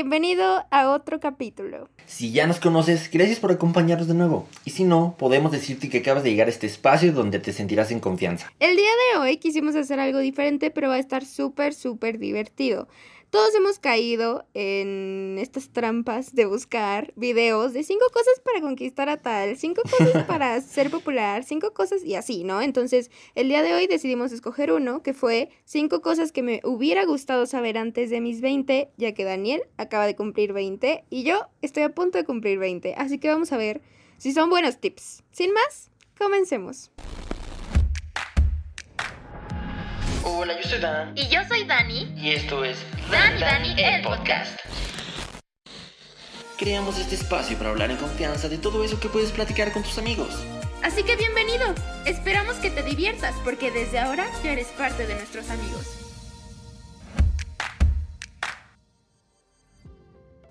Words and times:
Bienvenido 0.00 0.64
a 0.70 0.88
otro 0.88 1.20
capítulo. 1.20 1.90
Si 2.06 2.32
ya 2.32 2.46
nos 2.46 2.58
conoces, 2.58 3.10
gracias 3.10 3.38
por 3.38 3.52
acompañarnos 3.52 4.08
de 4.08 4.14
nuevo. 4.14 4.48
Y 4.64 4.70
si 4.70 4.84
no, 4.84 5.14
podemos 5.18 5.52
decirte 5.52 5.90
que 5.90 5.98
acabas 5.98 6.22
de 6.22 6.30
llegar 6.30 6.46
a 6.46 6.50
este 6.50 6.66
espacio 6.66 7.12
donde 7.12 7.38
te 7.38 7.52
sentirás 7.52 7.90
en 7.90 8.00
confianza. 8.00 8.50
El 8.60 8.76
día 8.76 8.88
de 8.88 9.20
hoy 9.20 9.36
quisimos 9.36 9.76
hacer 9.76 10.00
algo 10.00 10.18
diferente, 10.20 10.70
pero 10.70 10.88
va 10.88 10.94
a 10.94 10.98
estar 10.98 11.26
súper, 11.26 11.74
súper 11.74 12.18
divertido. 12.18 12.88
Todos 13.30 13.54
hemos 13.54 13.78
caído 13.78 14.44
en 14.54 15.36
estas 15.38 15.68
trampas 15.68 16.34
de 16.34 16.46
buscar 16.46 17.12
videos 17.14 17.72
de 17.72 17.84
cinco 17.84 18.06
cosas 18.12 18.40
para 18.44 18.60
conquistar 18.60 19.08
a 19.08 19.18
tal, 19.18 19.56
cinco 19.56 19.82
cosas 19.82 20.24
para 20.26 20.60
ser 20.60 20.90
popular, 20.90 21.44
cinco 21.44 21.72
cosas 21.72 22.04
y 22.04 22.16
así, 22.16 22.42
¿no? 22.42 22.60
Entonces, 22.60 23.08
el 23.36 23.46
día 23.46 23.62
de 23.62 23.72
hoy 23.72 23.86
decidimos 23.86 24.32
escoger 24.32 24.72
uno 24.72 25.04
que 25.04 25.14
fue 25.14 25.48
cinco 25.64 26.02
cosas 26.02 26.32
que 26.32 26.42
me 26.42 26.60
hubiera 26.64 27.04
gustado 27.04 27.46
saber 27.46 27.78
antes 27.78 28.10
de 28.10 28.20
mis 28.20 28.40
20, 28.40 28.90
ya 28.96 29.14
que 29.14 29.22
Daniel 29.22 29.62
acaba 29.76 30.06
de 30.06 30.16
cumplir 30.16 30.52
20 30.52 31.04
y 31.08 31.22
yo 31.22 31.46
estoy 31.62 31.84
a 31.84 31.94
punto 31.94 32.18
de 32.18 32.24
cumplir 32.24 32.58
20. 32.58 32.94
Así 32.96 33.18
que 33.18 33.28
vamos 33.28 33.52
a 33.52 33.56
ver 33.56 33.80
si 34.18 34.32
son 34.32 34.50
buenos 34.50 34.78
tips. 34.80 35.22
Sin 35.30 35.52
más, 35.52 35.92
comencemos. 36.18 36.90
Hola, 40.22 40.54
yo 40.60 40.68
soy 40.68 40.80
Dan. 40.80 41.16
Y 41.16 41.28
yo 41.28 41.40
soy 41.48 41.64
Dani. 41.64 42.12
Y 42.14 42.32
esto 42.32 42.62
es 42.62 42.76
Dan 43.10 43.38
y 43.38 43.40
Dani, 43.40 43.74
el 43.78 44.02
podcast. 44.02 44.60
Creamos 46.58 46.98
este 46.98 47.14
espacio 47.14 47.56
para 47.56 47.70
hablar 47.70 47.90
en 47.90 47.96
confianza 47.96 48.50
de 48.50 48.58
todo 48.58 48.84
eso 48.84 49.00
que 49.00 49.08
puedes 49.08 49.32
platicar 49.32 49.72
con 49.72 49.82
tus 49.82 49.96
amigos. 49.96 50.28
Así 50.82 51.04
que 51.04 51.16
bienvenido. 51.16 51.74
Esperamos 52.04 52.56
que 52.56 52.70
te 52.70 52.82
diviertas 52.82 53.34
porque 53.44 53.70
desde 53.70 53.98
ahora 53.98 54.26
ya 54.44 54.52
eres 54.52 54.66
parte 54.68 55.06
de 55.06 55.14
nuestros 55.14 55.48
amigos. 55.48 55.86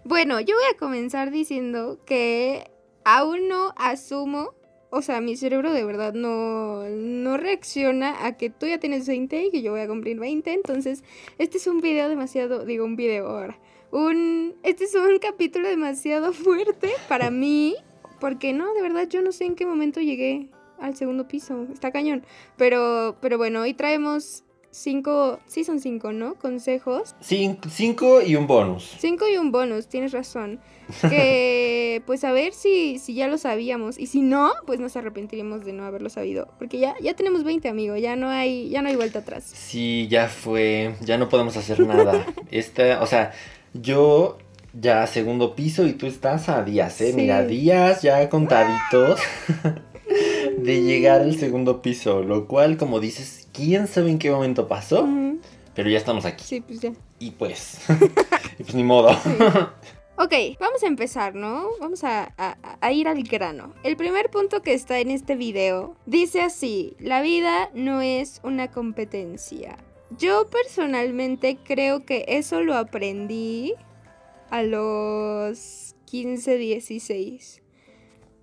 Bueno, 0.03 0.39
yo 0.39 0.55
voy 0.55 0.65
a 0.73 0.77
comenzar 0.79 1.29
diciendo 1.29 1.99
que 2.07 2.71
aún 3.05 3.47
no 3.47 3.75
asumo, 3.77 4.55
o 4.91 5.01
sea, 5.01 5.21
mi 5.21 5.35
cerebro 5.37 5.71
de 5.71 5.83
verdad 5.83 6.13
no, 6.13 6.83
no 6.89 7.37
reacciona 7.37 8.25
a 8.25 8.37
que 8.37 8.49
tú 8.49 8.65
ya 8.65 8.79
tienes 8.79 9.07
20 9.07 9.45
y 9.45 9.51
que 9.51 9.61
yo 9.61 9.71
voy 9.71 9.81
a 9.81 9.87
cumplir 9.87 10.19
20. 10.19 10.51
Entonces, 10.51 11.03
este 11.37 11.57
es 11.57 11.67
un 11.67 11.81
video 11.81 12.09
demasiado, 12.09 12.65
digo 12.65 12.85
un 12.85 12.95
video 12.95 13.27
ahora, 13.27 13.59
un, 13.91 14.55
este 14.63 14.85
es 14.85 14.95
un 14.95 15.19
capítulo 15.21 15.67
demasiado 15.67 16.33
fuerte 16.33 16.89
para 17.07 17.29
mí, 17.31 17.75
porque 18.19 18.53
no, 18.53 18.73
de 18.73 18.81
verdad 18.81 19.07
yo 19.07 19.21
no 19.21 19.31
sé 19.31 19.45
en 19.45 19.55
qué 19.55 19.65
momento 19.65 20.01
llegué 20.01 20.49
al 20.79 20.95
segundo 20.95 21.27
piso, 21.27 21.67
está 21.71 21.91
cañón. 21.91 22.23
Pero, 22.57 23.17
pero 23.21 23.37
bueno, 23.37 23.61
hoy 23.61 23.73
traemos 23.73 24.43
cinco, 24.71 25.39
sí 25.47 25.63
son 25.63 25.79
cinco, 25.79 26.11
¿no? 26.13 26.35
Consejos. 26.35 27.15
Cin- 27.21 27.57
cinco 27.69 28.21
y 28.21 28.35
un 28.35 28.47
bonus. 28.47 28.95
Cinco 28.99 29.25
y 29.27 29.37
un 29.37 29.51
bonus, 29.51 29.87
tienes 29.87 30.11
razón. 30.11 30.59
Que 31.09 32.01
pues 32.07 32.23
a 32.23 32.31
ver 32.31 32.53
si, 32.53 32.97
si 32.97 33.13
ya 33.13 33.27
lo 33.27 33.37
sabíamos. 33.37 33.99
Y 33.99 34.07
si 34.07 34.21
no, 34.21 34.51
pues 34.65 34.79
nos 34.79 34.95
arrepentiremos 34.95 35.63
de 35.65 35.73
no 35.73 35.85
haberlo 35.85 36.09
sabido. 36.09 36.47
Porque 36.57 36.79
ya, 36.79 36.95
ya 37.01 37.13
tenemos 37.15 37.43
20, 37.43 37.69
amigo. 37.69 37.95
Ya 37.97 38.15
no 38.15 38.29
hay, 38.29 38.69
ya 38.69 38.81
no 38.81 38.89
hay 38.89 38.95
vuelta 38.95 39.19
atrás. 39.19 39.43
Sí, 39.43 40.07
ya 40.09 40.27
fue. 40.27 40.95
Ya 41.01 41.17
no 41.19 41.29
podemos 41.29 41.55
hacer 41.57 41.79
nada. 41.81 42.25
Esta, 42.51 43.01
o 43.03 43.05
sea, 43.05 43.33
yo 43.73 44.37
ya 44.79 45.05
segundo 45.07 45.55
piso 45.55 45.85
y 45.85 45.93
tú 45.93 46.07
estás 46.07 46.49
a 46.49 46.63
días, 46.63 46.99
¿eh? 47.01 47.11
Sí. 47.11 47.15
Mira, 47.15 47.43
días 47.43 48.01
ya 48.01 48.27
contaditos 48.29 49.19
de 50.57 50.81
llegar 50.81 51.21
al 51.21 51.35
segundo 51.37 51.81
piso. 51.81 52.23
Lo 52.23 52.47
cual, 52.47 52.77
como 52.77 52.99
dices, 52.99 53.38
quién 53.53 53.87
sabe 53.87 54.09
en 54.11 54.19
qué 54.19 54.31
momento 54.31 54.67
pasó, 54.67 55.07
pero 55.75 55.89
ya 55.89 55.97
estamos 55.97 56.25
aquí. 56.25 56.43
Sí, 56.45 56.61
pues 56.61 56.79
ya. 56.79 56.91
Y 57.19 57.31
pues, 57.31 57.79
y 58.59 58.63
pues 58.63 58.75
ni 58.75 58.83
modo. 58.83 59.09
Ok, 60.17 60.33
vamos 60.59 60.83
a 60.83 60.87
empezar, 60.87 61.33
¿no? 61.35 61.67
Vamos 61.79 62.03
a, 62.03 62.33
a- 62.37 62.57
a 62.81 62.91
ir 62.91 63.07
al 63.07 63.23
grano. 63.23 63.73
El 63.83 63.95
primer 63.95 64.29
punto 64.29 64.61
que 64.61 64.73
está 64.73 64.99
en 64.99 65.11
este 65.11 65.35
video 65.35 65.95
dice 66.05 66.41
así, 66.41 66.95
la 66.99 67.21
vida 67.21 67.69
no 67.73 68.01
es 68.01 68.41
una 68.43 68.69
competencia. 68.69 69.77
Yo 70.17 70.47
personalmente 70.49 71.57
creo 71.63 72.03
que 72.05 72.25
eso 72.27 72.61
lo 72.61 72.75
aprendí 72.75 73.73
a 74.49 74.63
los 74.63 75.95
15, 76.05 76.57
16. 76.57 77.61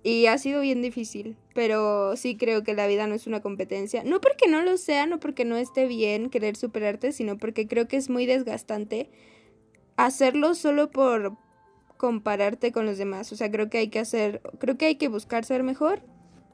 Y 0.03 0.27
ha 0.27 0.37
sido 0.37 0.61
bien 0.61 0.81
difícil, 0.81 1.35
pero 1.57 2.15
sí 2.17 2.37
creo 2.37 2.61
que 2.61 2.75
la 2.75 2.85
vida 2.85 3.07
no 3.07 3.15
es 3.15 3.25
una 3.25 3.41
competencia. 3.41 4.03
No 4.03 4.21
porque 4.21 4.47
no 4.47 4.61
lo 4.61 4.77
sea, 4.77 5.07
no 5.07 5.19
porque 5.19 5.43
no 5.43 5.57
esté 5.57 5.87
bien 5.87 6.29
querer 6.29 6.55
superarte, 6.55 7.11
sino 7.11 7.39
porque 7.39 7.67
creo 7.67 7.87
que 7.87 7.97
es 7.97 8.11
muy 8.11 8.27
desgastante 8.27 9.09
hacerlo 9.95 10.53
solo 10.53 10.91
por 10.91 11.35
compararte 11.97 12.71
con 12.71 12.85
los 12.85 12.99
demás. 12.99 13.31
O 13.31 13.35
sea, 13.35 13.49
creo 13.49 13.71
que 13.71 13.79
hay 13.79 13.87
que 13.87 13.97
hacer, 13.97 14.39
creo 14.59 14.77
que 14.77 14.85
hay 14.85 14.95
que 14.97 15.07
buscar 15.07 15.45
ser 15.45 15.63
mejor 15.63 16.03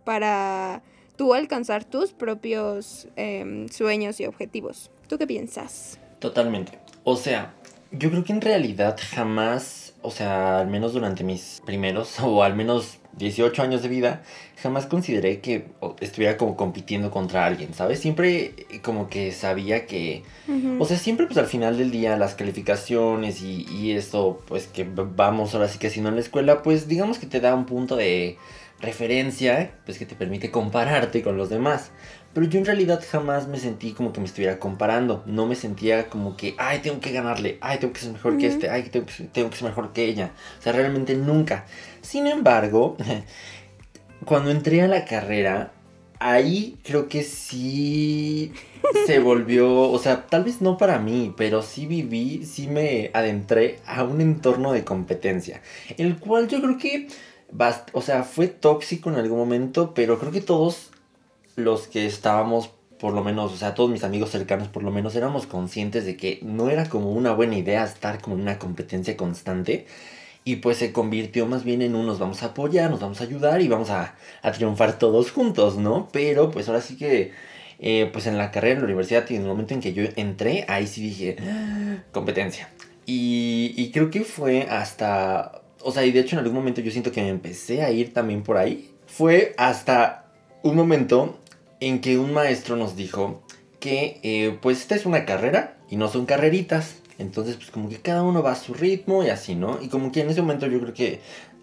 para 0.06 0.84
tú 1.18 1.34
alcanzar 1.34 1.84
tus 1.84 2.14
propios 2.14 3.10
em, 3.18 3.68
sueños 3.68 4.22
y 4.22 4.26
objetivos. 4.26 4.90
¿Tú 5.10 5.18
qué 5.18 5.28
piensas? 5.28 6.00
Totalmente. 6.20 6.80
O 7.04 7.18
sea, 7.18 7.54
yo 7.92 8.10
creo 8.10 8.24
que 8.24 8.32
en 8.32 8.40
realidad 8.40 8.98
jamás, 9.12 9.96
o 10.02 10.12
sea, 10.12 10.62
al 10.62 10.68
menos 10.68 10.94
durante 10.94 11.26
mis 11.26 11.62
primeros, 11.66 12.18
o 12.24 12.42
al 12.42 12.56
menos 12.56 13.00
18 13.18 13.62
años 13.62 13.84
de 13.84 13.90
vida, 13.90 14.24
jamás 14.62 14.86
consideré 14.86 15.40
que 15.40 15.68
estuviera 16.00 16.38
como 16.38 16.56
compitiendo 16.56 17.12
contra 17.12 17.46
alguien, 17.46 17.74
¿sabes? 17.74 18.00
Siempre 18.00 18.54
eh, 18.70 18.82
como 18.82 19.10
que 19.10 19.32
sabía 19.32 19.86
que, 19.86 20.24
o 20.80 20.86
sea, 20.86 20.98
siempre 20.98 21.28
pues 21.28 21.38
al 21.38 21.48
final 21.48 21.78
del 21.78 21.92
día 21.92 22.18
las 22.18 22.36
calificaciones 22.36 23.42
y, 23.42 23.66
y 23.70 23.92
esto, 23.92 24.42
pues 24.48 24.68
que 24.68 24.84
vamos 24.84 25.54
ahora 25.54 25.68
sí 25.68 25.80
que 25.80 25.88
haciendo 25.88 26.10
en 26.10 26.16
la 26.16 26.22
escuela, 26.22 26.64
pues 26.64 26.88
digamos 26.88 27.20
que 27.20 27.28
te 27.28 27.40
da 27.40 27.54
un 27.56 27.66
punto 27.66 27.96
de 27.96 28.38
referencia, 28.84 29.72
pues 29.86 29.98
que 29.98 30.06
te 30.06 30.16
permite 30.16 30.52
compararte 30.52 31.24
con 31.24 31.38
los 31.38 31.50
demás. 31.50 31.92
Pero 32.34 32.48
yo 32.48 32.60
en 32.60 32.66
realidad 32.66 33.04
jamás 33.10 33.48
me 33.48 33.60
sentí 33.60 33.92
como 33.92 34.12
que 34.12 34.20
me 34.20 34.26
estuviera 34.26 34.60
comparando. 34.60 35.24
No 35.28 35.46
me 35.46 35.56
sentía 35.56 36.10
como 36.10 36.36
que, 36.36 36.56
ay, 36.58 36.80
tengo 36.80 37.00
que 37.00 37.12
ganarle, 37.12 37.58
ay, 37.62 37.78
tengo 37.78 37.94
que 37.94 38.00
ser 38.00 38.14
mejor 38.14 38.38
que 38.38 38.48
este, 38.48 38.70
ay, 38.70 38.84
tengo 38.84 39.06
que, 39.06 39.24
tengo 39.26 39.50
que 39.50 39.58
ser 39.58 39.68
mejor 39.68 39.94
que 39.94 40.06
ella. 40.06 40.32
O 40.60 40.62
sea, 40.62 40.74
realmente 40.74 41.16
nunca. 41.16 41.66
Sin 42.02 42.26
embargo, 42.26 42.98
cuando 44.26 44.50
entré 44.50 44.82
a 44.82 44.88
la 44.88 45.06
carrera, 45.06 45.74
ahí 46.24 46.78
creo 46.84 47.08
que 47.08 47.22
sí 47.22 48.54
se 49.06 49.20
volvió, 49.20 49.92
o 49.92 50.00
sea, 50.00 50.26
tal 50.26 50.46
vez 50.46 50.62
no 50.62 50.78
para 50.78 50.98
mí, 50.98 51.34
pero 51.36 51.62
sí 51.62 51.86
viví, 51.86 52.46
sí 52.46 52.68
me 52.68 53.12
adentré 53.14 53.80
a 53.86 54.04
un 54.04 54.22
entorno 54.22 54.72
de 54.72 54.84
competencia, 54.84 55.62
el 55.98 56.18
cual 56.18 56.48
yo 56.48 56.62
creo 56.62 56.78
que, 56.78 57.08
o 57.92 58.02
sea, 58.02 58.24
fue 58.24 58.48
tóxico 58.48 59.10
en 59.10 59.18
algún 59.18 59.38
momento, 59.38 59.94
pero 59.94 60.18
creo 60.18 60.32
que 60.32 60.42
todos 60.42 60.93
los 61.56 61.88
que 61.88 62.06
estábamos, 62.06 62.70
por 63.00 63.14
lo 63.14 63.24
menos, 63.24 63.52
o 63.52 63.58
sea, 63.58 63.74
todos 63.76 63.90
mis 63.90 64.04
amigos 64.04 64.30
cercanos, 64.32 64.68
por 64.68 64.84
lo 64.84 64.92
menos, 64.92 65.16
éramos 65.16 65.46
conscientes 65.48 66.06
de 66.06 66.16
que 66.18 66.40
no 66.42 66.70
era 66.70 66.90
como 66.90 67.12
una 67.12 67.34
buena 67.34 67.58
idea 67.58 67.84
estar 67.84 68.22
como 68.22 68.36
una 68.36 68.60
competencia 68.60 69.18
constante. 69.18 69.86
Y 70.46 70.58
pues 70.58 70.78
se 70.78 70.92
convirtió 70.92 71.46
más 71.46 71.64
bien 71.64 71.82
en 71.82 71.96
un 71.96 72.06
nos 72.06 72.20
vamos 72.20 72.44
a 72.44 72.48
apoyar, 72.48 72.92
nos 72.92 73.00
vamos 73.00 73.22
a 73.22 73.24
ayudar 73.24 73.62
y 73.62 73.70
vamos 73.70 73.90
a, 73.90 74.16
a 74.42 74.52
triunfar 74.52 75.00
todos 75.00 75.32
juntos, 75.32 75.78
¿no? 75.78 76.10
Pero 76.12 76.52
pues 76.52 76.68
ahora 76.68 76.82
sí 76.82 76.98
que, 76.98 77.32
eh, 77.80 78.10
pues 78.12 78.28
en 78.28 78.38
la 78.38 78.52
carrera, 78.52 78.74
en 78.74 78.80
la 78.80 78.86
universidad 78.86 79.24
y 79.30 79.36
en 79.36 79.44
el 79.44 79.48
momento 79.48 79.74
en 79.74 79.80
que 79.80 79.94
yo 79.94 80.04
entré, 80.18 80.66
ahí 80.68 80.86
sí 80.88 81.02
dije, 81.02 81.38
"Ah, 81.42 82.04
competencia. 82.12 82.70
Y, 83.06 83.74
y 83.78 83.92
creo 83.92 84.10
que 84.10 84.26
fue 84.26 84.64
hasta, 84.70 85.62
o 85.82 85.92
sea, 85.92 86.06
y 86.06 86.12
de 86.12 86.20
hecho 86.20 86.36
en 86.36 86.40
algún 86.40 86.56
momento 86.56 86.82
yo 86.82 86.92
siento 86.92 87.12
que 87.14 87.22
me 87.22 87.30
empecé 87.30 87.82
a 87.82 87.92
ir 87.92 88.14
también 88.14 88.44
por 88.44 88.58
ahí. 88.58 88.92
Fue 89.08 89.54
hasta 89.58 90.26
un 90.62 90.76
momento 90.76 91.40
en 91.88 92.00
que 92.00 92.18
un 92.18 92.34
maestro 92.34 92.76
nos 92.76 92.96
dijo 92.96 93.42
que 93.80 94.20
eh, 94.24 94.58
pues 94.62 94.80
esta 94.80 94.96
es 94.96 95.06
una 95.06 95.26
carrera 95.26 95.78
y 95.90 95.98
no 95.98 96.08
son 96.08 96.26
carreritas. 96.26 96.96
Entonces 97.20 97.58
pues 97.58 97.72
como 97.72 97.90
que 97.90 97.98
cada 97.98 98.24
uno 98.24 98.42
va 98.42 98.54
a 98.54 98.56
su 98.56 98.74
ritmo 98.74 99.24
y 99.24 99.30
así, 99.30 99.56
¿no? 99.56 99.80
Y 99.82 99.90
como 99.90 100.12
que 100.12 100.22
en 100.22 100.30
ese 100.30 100.42
momento 100.42 100.68
yo 100.68 100.80
creo 100.80 100.94
que, 100.94 101.20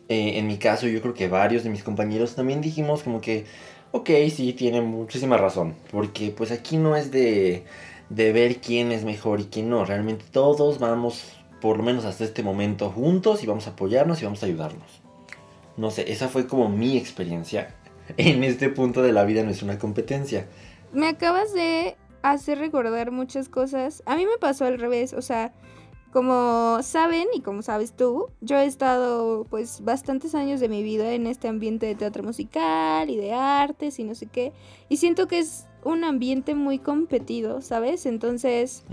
eh, 0.09 0.39
en 0.39 0.47
mi 0.47 0.59
caso 0.59 0.87
yo 0.87 1.01
creo 1.01 1.15
que 1.15 1.29
varios 1.29 1.65
de 1.65 1.71
mis 1.71 1.83
compañeros 1.83 2.35
también 2.35 2.61
dijimos 2.61 3.03
como 3.03 3.21
que, 3.21 3.47
ok, 3.93 4.11
sí, 4.35 4.53
tiene 4.53 4.83
muchísima 4.83 5.39
razón. 5.39 5.75
Porque 5.91 6.31
pues 6.31 6.51
aquí 6.51 6.77
no 6.77 6.97
es 6.97 7.11
de, 7.11 7.65
de 8.11 8.33
ver 8.33 8.59
quién 8.59 8.93
es 8.93 9.05
mejor 9.05 9.41
y 9.41 9.45
quién 9.45 9.71
no. 9.71 9.85
Realmente 9.85 10.25
todos 10.31 10.79
vamos, 10.79 11.33
por 11.61 11.79
lo 11.79 11.83
menos 11.83 12.05
hasta 12.05 12.25
este 12.25 12.43
momento, 12.43 12.91
juntos 12.91 13.43
y 13.43 13.47
vamos 13.47 13.67
a 13.67 13.71
apoyarnos 13.71 14.21
y 14.21 14.27
vamos 14.27 14.43
a 14.43 14.47
ayudarnos. 14.47 15.01
No 15.77 15.91
sé, 15.91 16.13
esa 16.13 16.29
fue 16.29 16.47
como 16.47 16.69
mi 16.69 16.99
experiencia. 16.99 17.75
En 18.17 18.45
este 18.45 18.69
punto 18.69 19.03
de 19.03 19.13
la 19.13 19.25
vida 19.25 19.43
no 19.43 19.51
es 19.51 19.63
una 19.63 19.79
competencia. 19.79 20.47
Me 20.93 21.09
acabas 21.09 21.53
de 21.53 21.97
hacer 22.23 22.59
recordar 22.59 23.11
muchas 23.11 23.49
cosas. 23.49 24.03
A 24.07 24.17
mí 24.17 24.27
me 24.27 24.39
pasó 24.39 24.65
al 24.65 24.79
revés, 24.79 25.13
o 25.13 25.23
sea, 25.23 25.53
como 26.13 26.83
saben 26.83 27.29
y 27.33 27.41
como 27.41 27.63
sabes 27.63 27.93
tú, 27.93 28.29
yo 28.41 28.59
he 28.59 28.67
estado 28.67 29.47
pues 29.49 29.83
bastantes 29.85 30.35
años 30.35 30.59
de 30.59 30.69
mi 30.69 30.83
vida 30.83 31.13
en 31.13 31.27
este 31.27 31.47
ambiente 31.47 31.87
de 31.87 31.95
teatro 31.95 32.23
musical 32.25 33.09
y 33.09 33.17
de 33.17 33.33
artes 33.33 33.99
y 33.99 34.05
no 34.05 34.15
sé 34.15 34.27
qué. 34.27 34.53
Y 34.89 34.97
siento 34.97 35.29
que 35.29 35.39
es 35.39 35.67
un 35.85 36.05
ambiente 36.05 36.55
muy 36.55 36.79
competido, 36.79 37.63
¿sabes? 37.63 38.07
Entonces, 38.07 38.85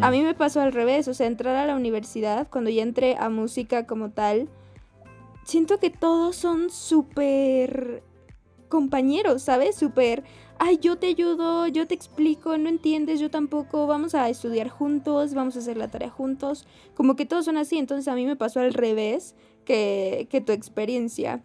a 0.00 0.10
mí 0.10 0.22
me 0.22 0.34
pasó 0.34 0.60
al 0.60 0.72
revés, 0.72 1.08
o 1.08 1.14
sea, 1.14 1.26
entrar 1.26 1.56
a 1.56 1.66
la 1.66 1.74
universidad, 1.74 2.48
cuando 2.48 2.70
ya 2.70 2.82
entré 2.82 3.16
a 3.18 3.28
música 3.28 3.86
como 3.86 4.10
tal, 4.10 4.48
siento 5.44 5.78
que 5.78 5.90
todos 5.90 6.36
son 6.36 6.70
súper 6.70 8.02
compañeros, 8.70 9.42
¿sabes? 9.42 9.76
Súper, 9.76 10.24
ay, 10.58 10.78
yo 10.80 10.96
te 10.96 11.08
ayudo, 11.08 11.66
yo 11.66 11.86
te 11.86 11.94
explico, 11.94 12.56
no 12.56 12.70
entiendes, 12.70 13.20
yo 13.20 13.30
tampoco, 13.30 13.86
vamos 13.86 14.14
a 14.14 14.30
estudiar 14.30 14.70
juntos, 14.70 15.34
vamos 15.34 15.56
a 15.56 15.58
hacer 15.58 15.76
la 15.76 15.88
tarea 15.88 16.08
juntos, 16.08 16.66
como 16.94 17.16
que 17.16 17.26
todos 17.26 17.44
son 17.44 17.58
así, 17.58 17.76
entonces 17.76 18.08
a 18.08 18.14
mí 18.14 18.24
me 18.24 18.36
pasó 18.36 18.60
al 18.60 18.72
revés 18.72 19.34
que, 19.66 20.26
que 20.30 20.40
tu 20.40 20.52
experiencia. 20.52 21.42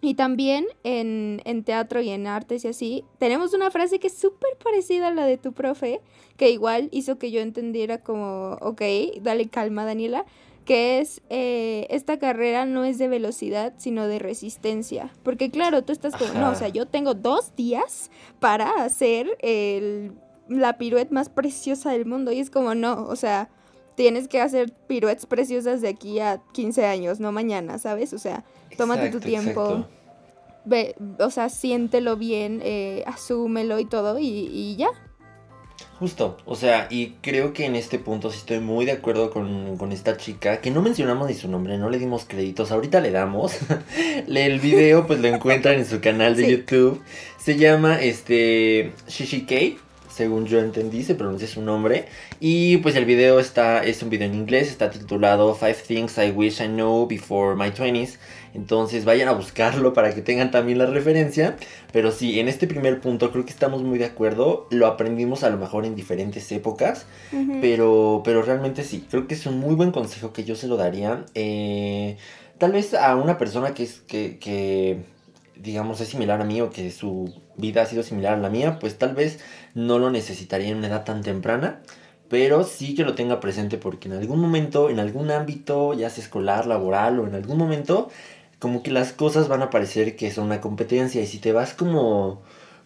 Y 0.00 0.14
también 0.14 0.66
en, 0.82 1.40
en 1.46 1.64
teatro 1.64 2.02
y 2.02 2.10
en 2.10 2.26
artes 2.26 2.64
y 2.64 2.68
así, 2.68 3.04
tenemos 3.18 3.54
una 3.54 3.70
frase 3.70 3.98
que 3.98 4.08
es 4.08 4.18
súper 4.18 4.50
parecida 4.62 5.08
a 5.08 5.14
la 5.14 5.24
de 5.24 5.38
tu 5.38 5.52
profe, 5.52 6.02
que 6.36 6.50
igual 6.50 6.88
hizo 6.92 7.18
que 7.18 7.30
yo 7.30 7.40
entendiera 7.40 8.02
como, 8.02 8.58
ok, 8.60 8.82
dale 9.22 9.48
calma 9.48 9.86
Daniela, 9.86 10.26
que 10.64 11.00
es, 11.00 11.20
eh, 11.28 11.86
esta 11.90 12.18
carrera 12.18 12.64
no 12.64 12.84
es 12.84 12.98
de 12.98 13.08
velocidad, 13.08 13.74
sino 13.76 14.06
de 14.08 14.18
resistencia. 14.18 15.12
Porque 15.22 15.50
claro, 15.50 15.82
tú 15.82 15.92
estás 15.92 16.16
como, 16.16 16.32
no, 16.34 16.50
o 16.50 16.54
sea, 16.54 16.68
yo 16.68 16.86
tengo 16.86 17.14
dos 17.14 17.54
días 17.54 18.10
para 18.40 18.70
hacer 18.84 19.36
el, 19.40 20.12
la 20.48 20.78
pirueta 20.78 21.12
más 21.12 21.28
preciosa 21.28 21.92
del 21.92 22.06
mundo. 22.06 22.32
Y 22.32 22.40
es 22.40 22.50
como, 22.50 22.74
no, 22.74 23.04
o 23.06 23.16
sea, 23.16 23.50
tienes 23.94 24.28
que 24.28 24.40
hacer 24.40 24.72
piruetas 24.86 25.26
preciosas 25.26 25.80
de 25.80 25.88
aquí 25.88 26.20
a 26.20 26.42
15 26.52 26.86
años, 26.86 27.20
no 27.20 27.32
mañana, 27.32 27.78
¿sabes? 27.78 28.12
O 28.12 28.18
sea, 28.18 28.44
tómate 28.76 29.10
tu 29.10 29.20
tiempo. 29.20 29.62
exacto. 29.62 29.88
ve, 30.64 30.96
o 31.18 31.30
sea, 31.30 31.48
siéntelo 31.48 32.16
bien, 32.16 32.60
eh, 32.64 33.04
asúmelo 33.06 33.78
y 33.78 33.84
todo, 33.84 34.18
y, 34.18 34.26
y 34.26 34.76
ya. 34.76 34.88
Justo, 36.04 36.36
o 36.44 36.54
sea, 36.54 36.86
y 36.90 37.14
creo 37.22 37.54
que 37.54 37.64
en 37.64 37.76
este 37.76 37.98
punto 37.98 38.30
sí 38.30 38.36
estoy 38.36 38.58
muy 38.60 38.84
de 38.84 38.92
acuerdo 38.92 39.30
con, 39.30 39.78
con 39.78 39.90
esta 39.90 40.18
chica, 40.18 40.60
que 40.60 40.70
no 40.70 40.82
mencionamos 40.82 41.28
ni 41.28 41.34
su 41.34 41.48
nombre, 41.48 41.78
no 41.78 41.88
le 41.88 41.98
dimos 41.98 42.26
créditos, 42.26 42.70
ahorita 42.72 43.00
le 43.00 43.10
damos. 43.10 43.56
El 44.28 44.60
video 44.60 45.06
pues 45.06 45.20
lo 45.20 45.28
encuentran 45.28 45.76
en 45.76 45.86
su 45.86 46.02
canal 46.02 46.36
de 46.36 46.44
Sí. 46.44 46.50
YouTube. 46.50 47.00
Se 47.38 47.56
llama 47.56 48.02
este 48.02 48.92
Shishikei, 49.08 49.78
según 50.14 50.44
yo 50.44 50.60
entendí, 50.60 51.02
se 51.04 51.14
pronuncia 51.14 51.48
su 51.48 51.62
nombre. 51.62 52.04
Y 52.38 52.76
pues 52.78 52.96
el 52.96 53.06
video 53.06 53.40
está, 53.40 53.82
es 53.82 54.02
un 54.02 54.10
video 54.10 54.26
en 54.28 54.34
inglés, 54.34 54.68
está 54.68 54.90
titulado 54.90 55.54
Five 55.54 55.78
Things 55.88 56.18
I 56.18 56.32
Wish 56.32 56.60
I 56.60 56.66
Know 56.66 57.06
Before 57.06 57.56
My 57.56 57.70
20s. 57.70 58.18
Entonces 58.54 59.04
vayan 59.04 59.28
a 59.28 59.32
buscarlo 59.32 59.92
para 59.92 60.14
que 60.14 60.22
tengan 60.22 60.50
también 60.50 60.78
la 60.78 60.86
referencia. 60.86 61.56
Pero 61.92 62.12
sí, 62.12 62.38
en 62.40 62.48
este 62.48 62.66
primer 62.66 63.00
punto 63.00 63.30
creo 63.32 63.44
que 63.44 63.50
estamos 63.50 63.82
muy 63.82 63.98
de 63.98 64.06
acuerdo. 64.06 64.66
Lo 64.70 64.86
aprendimos 64.86 65.42
a 65.42 65.50
lo 65.50 65.58
mejor 65.58 65.84
en 65.84 65.96
diferentes 65.96 66.50
épocas. 66.52 67.06
Pero, 67.60 68.22
pero 68.24 68.42
realmente 68.42 68.84
sí, 68.84 69.04
creo 69.10 69.26
que 69.26 69.34
es 69.34 69.44
un 69.46 69.58
muy 69.58 69.74
buen 69.74 69.90
consejo 69.90 70.32
que 70.32 70.44
yo 70.44 70.54
se 70.54 70.68
lo 70.68 70.76
daría. 70.76 71.26
eh, 71.34 72.16
tal 72.58 72.72
vez 72.72 72.94
a 72.94 73.16
una 73.16 73.36
persona 73.38 73.74
que 73.74 73.82
es 73.82 74.00
que, 74.00 74.38
que, 74.38 75.04
digamos, 75.56 76.00
es 76.00 76.08
similar 76.08 76.40
a 76.40 76.44
mí 76.44 76.60
o 76.60 76.70
que 76.70 76.90
su 76.90 77.34
vida 77.56 77.82
ha 77.82 77.86
sido 77.86 78.02
similar 78.02 78.34
a 78.34 78.38
la 78.38 78.50
mía, 78.50 78.78
pues 78.78 78.98
tal 78.98 79.14
vez 79.14 79.40
no 79.74 79.98
lo 79.98 80.10
necesitaría 80.10 80.68
en 80.68 80.78
una 80.78 80.88
edad 80.88 81.04
tan 81.04 81.22
temprana. 81.22 81.82
Pero 82.28 82.64
sí 82.64 82.94
que 82.94 83.04
lo 83.04 83.14
tenga 83.14 83.38
presente 83.38 83.76
porque 83.76 84.08
en 84.08 84.14
algún 84.14 84.40
momento, 84.40 84.88
en 84.88 84.98
algún 84.98 85.30
ámbito, 85.30 85.92
ya 85.94 86.08
sea 86.10 86.24
escolar, 86.24 86.66
laboral 86.66 87.20
o 87.20 87.26
en 87.26 87.34
algún 87.34 87.58
momento, 87.58 88.08
como 88.64 88.82
que 88.82 88.90
las 88.90 89.12
cosas 89.12 89.46
van 89.48 89.60
a 89.60 89.68
parecer 89.68 90.16
que 90.16 90.30
son 90.30 90.46
una 90.46 90.62
competencia 90.62 91.20
y 91.20 91.26
si 91.26 91.36
te 91.36 91.52
vas 91.52 91.74
como 91.74 92.40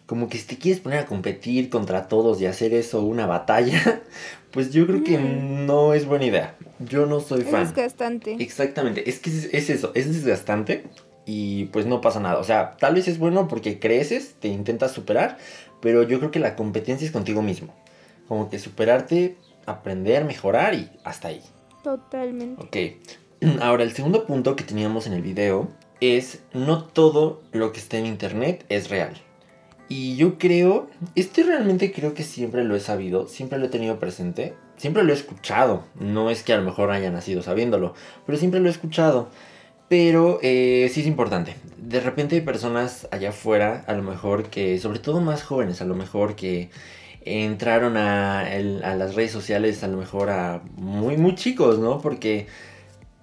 como 0.07 0.27
que 0.27 0.37
si 0.37 0.45
te 0.45 0.57
quieres 0.57 0.81
poner 0.81 0.99
a 0.99 1.05
competir 1.05 1.69
contra 1.69 2.09
todos 2.09 2.41
y 2.41 2.47
hacer 2.47 2.73
eso 2.73 3.01
una 3.01 3.25
batalla, 3.27 4.01
pues 4.51 4.73
yo 4.73 4.85
creo 4.85 5.05
que 5.05 5.17
no 5.17 5.93
es 5.93 6.05
buena 6.05 6.25
idea. 6.25 6.57
Yo 6.79 7.05
no 7.05 7.21
soy 7.21 7.43
Es 7.43 7.47
fan. 7.47 7.63
desgastante. 7.63 8.35
Exactamente, 8.39 9.09
es 9.09 9.19
que 9.19 9.29
es, 9.29 9.45
es 9.53 9.69
eso, 9.69 9.93
es 9.95 10.13
desgastante 10.13 10.83
y 11.25 11.67
pues 11.67 11.85
no 11.85 12.01
pasa 12.01 12.19
nada. 12.19 12.39
O 12.39 12.43
sea, 12.43 12.75
tal 12.75 12.95
vez 12.95 13.07
es 13.07 13.17
bueno 13.17 13.47
porque 13.47 13.79
creces, 13.79 14.35
te 14.41 14.49
intentas 14.49 14.91
superar, 14.91 15.37
pero 15.79 16.03
yo 16.03 16.19
creo 16.19 16.31
que 16.31 16.39
la 16.39 16.57
competencia 16.57 17.05
es 17.05 17.13
contigo 17.13 17.41
mismo. 17.41 17.73
Como 18.27 18.49
que 18.49 18.59
superarte, 18.59 19.37
aprender, 19.65 20.25
mejorar 20.25 20.73
y 20.73 20.89
hasta 21.05 21.29
ahí. 21.29 21.41
Totalmente. 21.85 22.61
Ok, 22.61 22.97
ahora 23.61 23.83
el 23.83 23.91
segundo 23.93 24.25
punto 24.25 24.55
que 24.55 24.63
teníamos 24.63 25.07
en 25.07 25.13
el 25.13 25.21
video 25.21 25.69
es 26.01 26.39
no 26.53 26.83
todo 26.83 27.41
lo 27.51 27.71
que 27.71 27.79
está 27.79 27.97
en 27.97 28.05
internet 28.05 28.65
es 28.69 28.89
real. 28.89 29.13
Y 29.91 30.15
yo 30.17 30.37
creo, 30.37 30.87
este 31.15 31.43
realmente 31.43 31.91
creo 31.91 32.13
que 32.13 32.23
siempre 32.23 32.63
lo 32.63 32.75
he 32.75 32.79
sabido, 32.79 33.27
siempre 33.27 33.57
lo 33.57 33.65
he 33.65 33.69
tenido 33.69 33.97
presente, 33.99 34.53
siempre 34.77 35.03
lo 35.03 35.11
he 35.11 35.15
escuchado. 35.15 35.83
No 35.99 36.29
es 36.29 36.43
que 36.43 36.53
a 36.53 36.57
lo 36.57 36.63
mejor 36.63 36.91
haya 36.91 37.09
nacido 37.09 37.41
sabiéndolo, 37.41 37.95
pero 38.25 38.37
siempre 38.37 38.59
lo 38.59 38.67
he 38.67 38.71
escuchado. 38.71 39.29
Pero 39.87 40.37
eh, 40.43 40.87
sí 40.93 41.01
es 41.01 41.07
importante. 41.07 41.55
De 41.77 41.99
repente 41.99 42.35
hay 42.35 42.41
personas 42.41 43.07
allá 43.09 43.29
afuera, 43.29 43.83
a 43.87 43.93
lo 43.93 44.03
mejor 44.03 44.49
que, 44.51 44.77
sobre 44.77 44.99
todo 44.99 45.21
más 45.21 45.41
jóvenes, 45.41 45.81
a 45.81 45.85
lo 45.85 45.95
mejor 45.95 46.35
que 46.35 46.69
entraron 47.25 47.97
a, 47.97 48.53
el- 48.55 48.83
a 48.83 48.95
las 48.95 49.15
redes 49.15 49.31
sociales, 49.31 49.83
a 49.83 49.87
lo 49.87 49.97
mejor 49.97 50.29
a 50.29 50.61
muy, 50.75 51.17
muy 51.17 51.33
chicos, 51.33 51.79
¿no? 51.79 51.99
Porque 52.01 52.45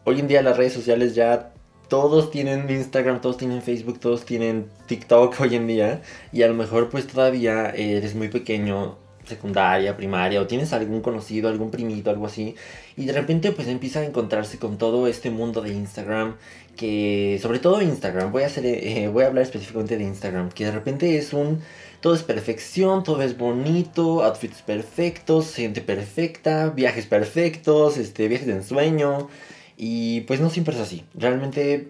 hoy 0.06 0.20
en 0.20 0.28
día 0.28 0.40
las 0.40 0.56
redes 0.56 0.72
sociales 0.72 1.14
ya 1.14 1.52
todos 1.88 2.30
tienen 2.30 2.70
Instagram, 2.70 3.20
todos 3.20 3.36
tienen 3.36 3.60
Facebook, 3.60 4.00
todos 4.00 4.24
tienen 4.24 4.66
TikTok 4.86 5.38
hoy 5.40 5.54
en 5.56 5.66
día. 5.66 6.02
Y 6.32 6.42
a 6.42 6.48
lo 6.48 6.54
mejor 6.54 6.88
pues 6.88 7.06
todavía 7.06 7.70
eres 7.70 8.14
muy 8.14 8.28
pequeño, 8.28 8.96
secundaria, 9.24 9.96
primaria, 9.96 10.40
o 10.40 10.46
tienes 10.46 10.72
algún 10.72 11.00
conocido, 11.00 11.48
algún 11.48 11.70
primito, 11.70 12.10
algo 12.10 12.26
así. 12.26 12.54
Y 12.96 13.04
de 13.04 13.12
repente 13.12 13.52
pues 13.52 13.68
empieza 13.68 14.00
a 14.00 14.04
encontrarse 14.04 14.58
con 14.58 14.78
todo 14.78 15.06
este 15.08 15.30
mundo 15.30 15.60
de 15.60 15.72
Instagram. 15.72 16.36
Que 16.76 17.38
sobre 17.42 17.58
todo 17.58 17.82
Instagram, 17.82 18.30
voy 18.30 18.44
a, 18.44 18.46
hacer, 18.46 18.64
eh, 18.64 19.08
voy 19.08 19.24
a 19.24 19.26
hablar 19.26 19.42
específicamente 19.42 19.98
de 19.98 20.04
Instagram. 20.04 20.50
Que 20.50 20.66
de 20.66 20.72
repente 20.72 21.18
es 21.18 21.32
un... 21.32 21.60
Todo 22.00 22.14
es 22.14 22.22
perfección, 22.22 23.02
todo 23.02 23.22
es 23.22 23.36
bonito, 23.36 24.22
outfits 24.22 24.62
perfectos, 24.62 25.54
gente 25.54 25.80
perfecta, 25.80 26.68
viajes 26.68 27.06
perfectos, 27.06 27.96
este, 27.96 28.28
viajes 28.28 28.46
de 28.46 28.52
ensueño. 28.52 29.28
Y 29.76 30.22
pues 30.22 30.40
no 30.40 30.50
siempre 30.50 30.74
es 30.74 30.80
así. 30.80 31.04
Realmente 31.14 31.88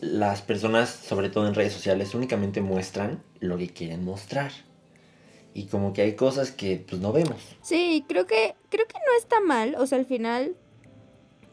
las 0.00 0.42
personas, 0.42 0.88
sobre 0.90 1.28
todo 1.28 1.46
en 1.46 1.54
redes 1.54 1.72
sociales, 1.72 2.14
únicamente 2.14 2.60
muestran 2.60 3.22
lo 3.40 3.58
que 3.58 3.68
quieren 3.68 4.04
mostrar. 4.04 4.52
Y 5.54 5.64
como 5.64 5.92
que 5.92 6.02
hay 6.02 6.14
cosas 6.14 6.52
que 6.52 6.84
pues 6.88 7.00
no 7.00 7.12
vemos. 7.12 7.36
Sí, 7.62 8.04
creo 8.08 8.26
que, 8.26 8.54
creo 8.70 8.86
que 8.86 8.98
no 8.98 9.18
está 9.18 9.40
mal. 9.40 9.74
O 9.76 9.86
sea, 9.86 9.98
al 9.98 10.06
final, 10.06 10.54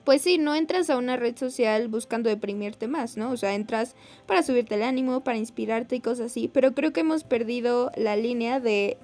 pues 0.04 0.22
sí, 0.22 0.38
no 0.38 0.56
entras 0.56 0.90
a 0.90 0.98
una 0.98 1.18
red 1.18 1.36
social 1.36 1.88
buscando 1.88 2.30
deprimirte 2.30 2.88
más, 2.88 3.18
¿no? 3.18 3.32
O 3.32 3.38
sea, 3.38 3.56
entras 3.56 3.96
para 4.28 4.44
subirte 4.44 4.76
el 4.76 4.84
ánimo, 4.84 5.24
para 5.24 5.38
inspirarte 5.38 5.96
y 5.96 6.02
cosas 6.02 6.28
así. 6.28 6.48
Pero 6.48 6.74
creo 6.74 6.94
que 6.94 7.02
hemos 7.02 7.24
perdido 7.24 7.92
la 7.98 8.16
línea 8.16 8.60
de, 8.60 8.98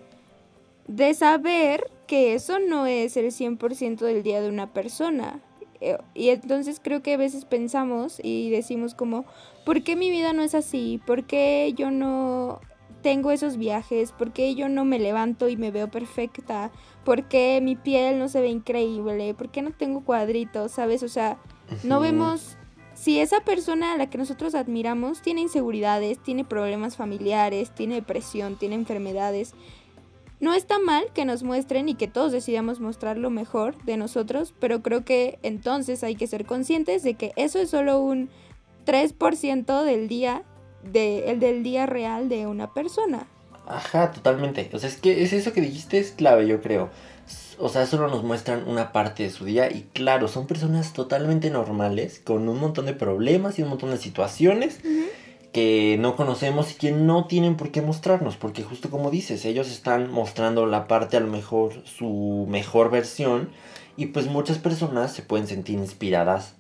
de 0.88 1.14
saber 1.16 1.90
que 2.06 2.36
eso 2.36 2.60
no 2.60 2.86
es 2.86 3.18
el 3.18 3.32
100% 3.32 4.00
del 4.00 4.22
día 4.22 4.40
de 4.42 4.50
una 4.50 4.72
persona. 4.72 5.42
Eh, 5.82 5.98
Y 6.14 6.30
entonces 6.30 6.80
creo 6.82 7.02
que 7.02 7.14
a 7.14 7.18
veces 7.18 7.46
pensamos 7.46 8.20
y 8.24 8.50
decimos 8.50 8.96
como, 8.96 9.26
¿por 9.66 9.84
qué 9.84 9.96
mi 9.96 10.10
vida 10.10 10.32
no 10.32 10.44
es 10.44 10.56
así? 10.56 11.02
¿Por 11.06 11.26
qué 11.26 11.74
yo 11.76 11.92
no 11.92 12.62
tengo 13.02 13.32
esos 13.32 13.58
viajes? 13.58 14.12
¿Por 14.12 14.32
qué 14.32 14.54
yo 14.56 14.70
no 14.70 14.86
me 14.86 15.00
levanto 15.00 15.50
y 15.50 15.58
me 15.58 15.72
veo 15.72 15.90
perfecta? 15.90 16.72
¿Por 17.04 17.24
qué 17.24 17.60
mi 17.62 17.76
piel 17.76 18.20
no 18.20 18.30
se 18.30 18.42
ve 18.42 18.50
increíble? 18.50 19.34
¿Por 19.34 19.50
qué 19.50 19.62
no 19.62 19.72
tengo 19.72 20.06
cuadritos? 20.06 20.72
¿Sabes? 20.72 21.02
O 21.04 21.10
sea, 21.10 21.38
no 21.84 22.00
vemos 22.00 22.58
si 22.94 23.20
esa 23.20 23.40
persona 23.40 23.94
a 23.94 23.98
la 23.98 24.10
que 24.10 24.20
nosotros 24.20 24.54
admiramos 24.54 25.22
tiene 25.22 25.42
inseguridades, 25.42 26.20
tiene 26.20 26.46
problemas 26.46 26.98
familiares, 26.98 27.74
tiene 27.74 27.96
depresión, 27.96 28.58
tiene 28.58 28.76
enfermedades. 28.76 29.56
No 30.42 30.56
está 30.56 30.80
mal 30.80 31.06
que 31.14 31.24
nos 31.24 31.44
muestren 31.44 31.88
y 31.88 31.94
que 31.94 32.08
todos 32.08 32.32
decidamos 32.32 32.80
mostrar 32.80 33.16
lo 33.16 33.30
mejor 33.30 33.78
de 33.84 33.96
nosotros, 33.96 34.56
pero 34.60 34.82
creo 34.82 35.06
que 35.06 35.38
entonces 35.44 36.04
hay 36.04 36.16
que 36.16 36.26
ser 36.26 36.46
conscientes 36.48 37.04
de 37.04 37.14
que 37.14 37.32
eso 37.36 37.60
es 37.60 37.70
solo 37.70 38.02
un 38.02 38.28
3% 38.88 39.84
del 39.84 40.08
día, 40.08 40.42
de, 40.84 41.30
el 41.30 41.40
del 41.40 41.62
día 41.62 41.86
real 41.86 42.28
de 42.28 42.48
una 42.48 42.74
persona. 42.74 43.28
Ajá, 43.68 44.12
totalmente. 44.12 44.68
O 44.74 44.80
sea, 44.80 44.90
es 44.90 44.98
que 44.98 45.22
es 45.22 45.32
eso 45.32 45.54
que 45.54 45.62
dijiste 45.62 46.00
es 46.00 46.12
clave, 46.12 46.48
yo 46.48 46.60
creo. 46.60 46.90
O 47.60 47.70
sea, 47.70 47.86
solo 47.86 48.08
nos 48.08 48.24
muestran 48.24 48.68
una 48.68 48.92
parte 48.92 49.22
de 49.22 49.30
su 49.30 49.46
día 49.46 49.72
y 49.72 49.88
claro, 49.94 50.28
son 50.28 50.48
personas 50.48 50.94
totalmente 50.94 51.52
normales, 51.52 52.20
con 52.20 52.50
un 52.50 52.60
montón 52.60 52.88
de 52.88 52.94
problemas 52.94 53.60
y 53.60 53.62
un 53.62 53.70
montón 53.70 53.92
de 53.92 53.98
situaciones 53.98 54.80
que 55.52 55.98
no 56.00 56.16
conocemos 56.16 56.72
y 56.72 56.76
que 56.76 56.92
no 56.92 57.28
tienen 57.28 57.58
por 57.58 57.72
qué 57.72 57.82
mostrarnos, 57.82 58.38
porque 58.38 58.64
justo 58.64 58.90
como 58.90 59.12
dices, 59.12 59.44
ellos 59.46 59.70
están 59.70 60.12
mostrando 60.12 60.66
la 60.66 60.88
parte 60.88 61.18
a 61.18 61.20
lo 61.20 61.28
mejor 61.28 61.86
su 61.86 62.46
mejor 62.50 62.90
versión 62.90 63.50
y 63.98 64.08
pues 64.08 64.28
muchas 64.28 64.58
personas 64.58 65.14
se 65.14 65.24
pueden 65.24 65.48
sentir 65.48 65.78
inspiradas 65.78 66.56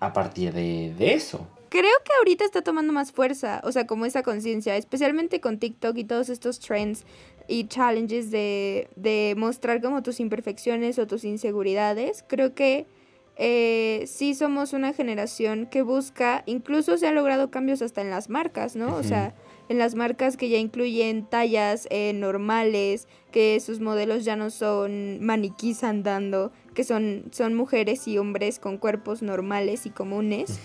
a 0.00 0.12
partir 0.12 0.52
de, 0.52 0.94
de 0.98 1.14
eso. 1.14 1.46
Creo 1.70 1.96
que 2.04 2.12
ahorita 2.18 2.44
está 2.44 2.62
tomando 2.62 2.92
más 2.92 3.12
fuerza, 3.12 3.60
o 3.64 3.72
sea, 3.72 3.86
como 3.86 4.06
esa 4.06 4.22
conciencia, 4.22 4.76
especialmente 4.76 5.40
con 5.40 5.58
TikTok 5.58 5.96
y 5.98 6.04
todos 6.04 6.28
estos 6.28 6.60
trends 6.60 7.04
y 7.46 7.64
challenges 7.66 8.30
de, 8.30 8.88
de 8.96 9.34
mostrar 9.36 9.82
como 9.82 10.02
tus 10.02 10.20
imperfecciones 10.20 10.98
o 10.98 11.06
tus 11.06 11.24
inseguridades. 11.24 12.24
Creo 12.26 12.54
que 12.54 12.86
eh, 13.40 14.02
sí 14.06 14.34
somos 14.34 14.72
una 14.72 14.92
generación 14.92 15.66
que 15.66 15.82
busca, 15.82 16.42
incluso 16.46 16.98
se 16.98 17.06
han 17.06 17.14
logrado 17.14 17.52
cambios 17.52 17.82
hasta 17.82 18.00
en 18.00 18.10
las 18.10 18.28
marcas, 18.28 18.74
¿no? 18.74 18.96
O 18.96 19.04
sea, 19.04 19.32
en 19.68 19.78
las 19.78 19.94
marcas 19.94 20.36
que 20.36 20.48
ya 20.48 20.58
incluyen 20.58 21.24
tallas 21.24 21.86
eh, 21.90 22.12
normales, 22.14 23.06
que 23.30 23.60
sus 23.60 23.78
modelos 23.78 24.24
ya 24.24 24.34
no 24.34 24.50
son 24.50 25.20
maniquís 25.24 25.84
andando, 25.84 26.50
que 26.74 26.82
son, 26.82 27.26
son 27.30 27.54
mujeres 27.54 28.08
y 28.08 28.18
hombres 28.18 28.58
con 28.58 28.76
cuerpos 28.76 29.22
normales 29.22 29.86
y 29.86 29.90
comunes. 29.90 30.58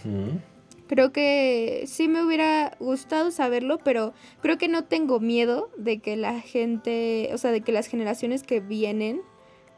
Creo 0.88 1.12
que 1.12 1.84
sí 1.86 2.08
me 2.08 2.24
hubiera 2.26 2.76
gustado 2.80 3.30
saberlo, 3.30 3.78
pero 3.84 4.14
creo 4.42 4.58
que 4.58 4.68
no 4.68 4.86
tengo 4.86 5.20
miedo 5.20 5.70
de 5.78 6.00
que 6.00 6.16
la 6.16 6.40
gente, 6.42 7.30
o 7.34 7.38
sea, 7.38 7.52
de 7.52 7.62
que 7.62 7.72
las 7.72 7.86
generaciones 7.86 8.42
que 8.42 8.62
vienen 8.62 9.22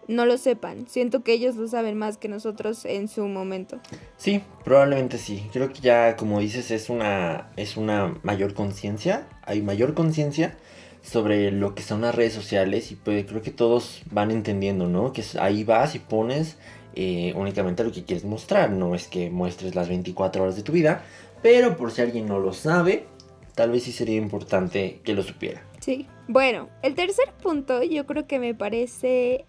no 0.07 0.25
lo 0.25 0.37
sepan. 0.37 0.87
Siento 0.87 1.23
que 1.23 1.33
ellos 1.33 1.55
lo 1.55 1.67
saben 1.67 1.97
más 1.97 2.17
que 2.17 2.27
nosotros 2.27 2.85
en 2.85 3.07
su 3.07 3.27
momento. 3.27 3.79
Sí, 4.17 4.41
probablemente 4.63 5.17
sí. 5.17 5.47
Creo 5.51 5.71
que 5.71 5.81
ya, 5.81 6.15
como 6.15 6.39
dices, 6.39 6.71
es 6.71 6.89
una, 6.89 7.51
es 7.55 7.77
una 7.77 8.15
mayor 8.23 8.53
conciencia. 8.53 9.27
Hay 9.43 9.61
mayor 9.61 9.93
conciencia 9.93 10.57
sobre 11.01 11.51
lo 11.51 11.75
que 11.75 11.83
son 11.83 12.01
las 12.01 12.15
redes 12.15 12.33
sociales 12.33 12.91
y 12.91 12.95
pues 12.95 13.25
creo 13.25 13.41
que 13.41 13.51
todos 13.51 14.01
van 14.11 14.31
entendiendo, 14.31 14.87
¿no? 14.87 15.13
Que 15.13 15.23
ahí 15.39 15.63
vas 15.63 15.93
y 15.95 15.99
pones 15.99 16.57
eh, 16.95 17.33
únicamente 17.35 17.83
lo 17.83 17.91
que 17.91 18.03
quieres 18.03 18.25
mostrar. 18.25 18.71
No 18.71 18.95
es 18.95 19.07
que 19.07 19.29
muestres 19.29 19.75
las 19.75 19.87
24 19.87 20.43
horas 20.43 20.55
de 20.55 20.63
tu 20.63 20.71
vida, 20.71 21.03
pero 21.43 21.77
por 21.77 21.91
si 21.91 22.01
alguien 22.01 22.25
no 22.25 22.39
lo 22.39 22.53
sabe, 22.53 23.05
tal 23.53 23.71
vez 23.71 23.83
sí 23.83 23.91
sería 23.91 24.17
importante 24.17 24.99
que 25.03 25.13
lo 25.13 25.23
supiera. 25.23 25.63
Sí. 25.79 26.07
Bueno, 26.27 26.69
el 26.81 26.95
tercer 26.95 27.31
punto 27.41 27.83
yo 27.83 28.07
creo 28.07 28.25
que 28.25 28.39
me 28.39 28.55
parece 28.55 29.45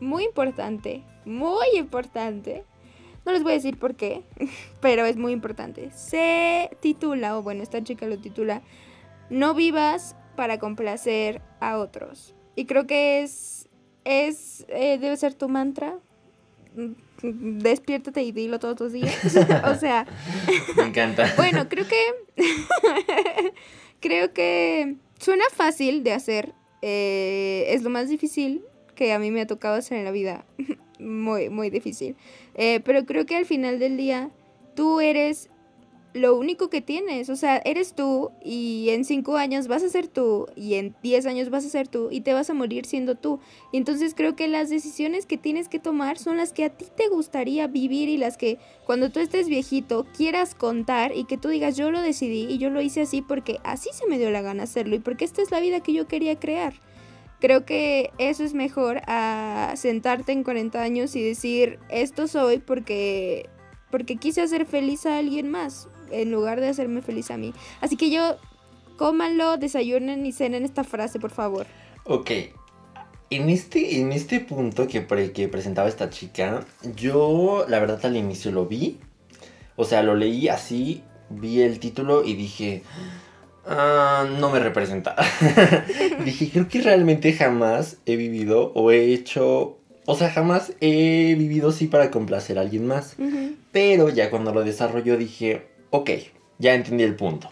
muy 0.00 0.24
importante, 0.24 1.02
muy 1.24 1.66
importante. 1.76 2.64
No 3.24 3.32
les 3.32 3.42
voy 3.42 3.52
a 3.52 3.54
decir 3.56 3.78
por 3.78 3.96
qué, 3.96 4.22
pero 4.80 5.04
es 5.04 5.16
muy 5.16 5.32
importante. 5.32 5.90
Se 5.90 6.70
titula, 6.80 7.36
o 7.38 7.42
bueno, 7.42 7.62
esta 7.62 7.82
chica 7.82 8.06
lo 8.06 8.18
titula, 8.18 8.62
No 9.30 9.54
vivas 9.54 10.14
para 10.36 10.58
complacer 10.58 11.42
a 11.60 11.78
otros. 11.78 12.34
Y 12.54 12.66
creo 12.66 12.86
que 12.86 13.22
es, 13.22 13.68
es, 14.04 14.64
eh, 14.68 14.98
debe 14.98 15.16
ser 15.16 15.34
tu 15.34 15.48
mantra. 15.48 15.98
Mm, 16.76 16.92
Despiértate 17.62 18.22
y 18.22 18.30
dilo 18.32 18.58
todos 18.58 18.78
los 18.78 18.92
días. 18.92 19.36
o 19.64 19.74
sea, 19.74 20.06
Me 20.76 20.84
encanta. 20.84 21.32
bueno, 21.36 21.66
creo 21.68 21.86
que. 21.88 21.96
creo 24.00 24.32
que 24.32 24.96
suena 25.18 25.44
fácil 25.52 26.04
de 26.04 26.12
hacer. 26.12 26.54
eh, 26.82 27.64
es 27.68 27.82
lo 27.82 27.90
más 27.90 28.08
difícil 28.08 28.62
que 28.96 29.12
a 29.12 29.20
mí 29.20 29.30
me 29.30 29.42
ha 29.42 29.46
tocado 29.46 29.76
hacer 29.76 29.98
en 29.98 30.04
la 30.04 30.10
vida. 30.10 30.44
muy, 30.98 31.48
muy 31.50 31.70
difícil. 31.70 32.16
Eh, 32.54 32.80
pero 32.84 33.06
creo 33.06 33.26
que 33.26 33.36
al 33.36 33.46
final 33.46 33.78
del 33.78 33.96
día, 33.96 34.30
tú 34.74 35.00
eres 35.00 35.50
lo 36.16 36.34
único 36.34 36.70
que 36.70 36.80
tienes. 36.80 37.28
O 37.28 37.36
sea, 37.36 37.58
eres 37.64 37.94
tú 37.94 38.30
y 38.42 38.88
en 38.90 39.04
cinco 39.04 39.36
años 39.36 39.68
vas 39.68 39.82
a 39.82 39.88
ser 39.88 40.08
tú 40.08 40.46
y 40.56 40.74
en 40.74 40.94
10 41.02 41.26
años 41.26 41.50
vas 41.50 41.64
a 41.64 41.68
ser 41.68 41.88
tú 41.88 42.08
y 42.10 42.22
te 42.22 42.32
vas 42.32 42.50
a 42.50 42.54
morir 42.54 42.86
siendo 42.86 43.14
tú. 43.14 43.38
Y 43.72 43.76
entonces 43.76 44.14
creo 44.14 44.34
que 44.34 44.48
las 44.48 44.70
decisiones 44.70 45.26
que 45.26 45.36
tienes 45.36 45.68
que 45.68 45.78
tomar 45.78 46.18
son 46.18 46.38
las 46.38 46.52
que 46.52 46.64
a 46.64 46.70
ti 46.70 46.86
te 46.96 47.08
gustaría 47.08 47.66
vivir 47.66 48.08
y 48.08 48.16
las 48.16 48.36
que 48.36 48.58
cuando 48.84 49.10
tú 49.10 49.20
estés 49.20 49.48
viejito 49.48 50.06
quieras 50.16 50.54
contar 50.54 51.14
y 51.14 51.24
que 51.24 51.36
tú 51.36 51.48
digas 51.48 51.76
yo 51.76 51.90
lo 51.90 52.00
decidí 52.00 52.46
y 52.48 52.58
yo 52.58 52.70
lo 52.70 52.80
hice 52.80 53.02
así 53.02 53.20
porque 53.20 53.60
así 53.62 53.90
se 53.92 54.06
me 54.06 54.18
dio 54.18 54.30
la 54.30 54.42
gana 54.42 54.62
hacerlo 54.62 54.96
y 54.96 55.00
porque 55.00 55.24
esta 55.24 55.42
es 55.42 55.50
la 55.50 55.60
vida 55.60 55.80
que 55.80 55.92
yo 55.92 56.08
quería 56.08 56.38
crear. 56.38 56.74
Creo 57.46 57.64
que 57.64 58.10
eso 58.18 58.42
es 58.42 58.54
mejor 58.54 59.02
a 59.06 59.72
sentarte 59.76 60.32
en 60.32 60.42
40 60.42 60.82
años 60.82 61.14
y 61.14 61.22
decir 61.22 61.78
esto 61.90 62.26
soy 62.26 62.58
porque 62.58 63.48
porque 63.92 64.16
quise 64.16 64.42
hacer 64.42 64.66
feliz 64.66 65.06
a 65.06 65.16
alguien 65.18 65.48
más 65.48 65.86
en 66.10 66.32
lugar 66.32 66.60
de 66.60 66.66
hacerme 66.66 67.02
feliz 67.02 67.30
a 67.30 67.36
mí. 67.36 67.54
Así 67.80 67.96
que 67.96 68.10
yo 68.10 68.34
cómanlo, 68.96 69.58
desayunen 69.58 70.26
y 70.26 70.32
cenen 70.32 70.64
esta 70.64 70.82
frase, 70.82 71.20
por 71.20 71.30
favor. 71.30 71.68
Ok. 72.04 72.32
En 73.30 73.48
este, 73.48 74.00
en 74.00 74.10
este 74.10 74.40
punto 74.40 74.88
que, 74.88 75.00
pre- 75.02 75.30
que 75.30 75.46
presentaba 75.46 75.88
esta 75.88 76.10
chica, 76.10 76.66
yo 76.96 77.64
la 77.68 77.78
verdad 77.78 78.04
al 78.06 78.16
inicio 78.16 78.50
lo 78.50 78.66
vi. 78.66 78.98
O 79.76 79.84
sea, 79.84 80.02
lo 80.02 80.16
leí 80.16 80.48
así, 80.48 81.04
vi 81.30 81.60
el 81.62 81.78
título 81.78 82.24
y 82.24 82.34
dije, 82.34 82.82
"Ah, 83.66 84.26
no 84.38 84.50
me 84.50 84.60
representa. 84.60 85.16
dije, 86.24 86.50
creo 86.50 86.68
que 86.68 86.82
realmente 86.82 87.32
jamás 87.32 87.98
he 88.06 88.16
vivido 88.16 88.72
o 88.74 88.90
he 88.90 89.12
hecho... 89.12 89.78
O 90.06 90.14
sea, 90.14 90.30
jamás 90.30 90.72
he 90.80 91.34
vivido 91.36 91.70
así 91.70 91.88
para 91.88 92.12
complacer 92.12 92.58
a 92.58 92.60
alguien 92.60 92.86
más. 92.86 93.16
Pero 93.72 94.08
ya 94.08 94.30
cuando 94.30 94.54
lo 94.54 94.62
desarrolló 94.62 95.16
dije, 95.16 95.66
ok, 95.90 96.10
ya 96.58 96.74
entendí 96.74 97.02
el 97.02 97.16
punto. 97.16 97.50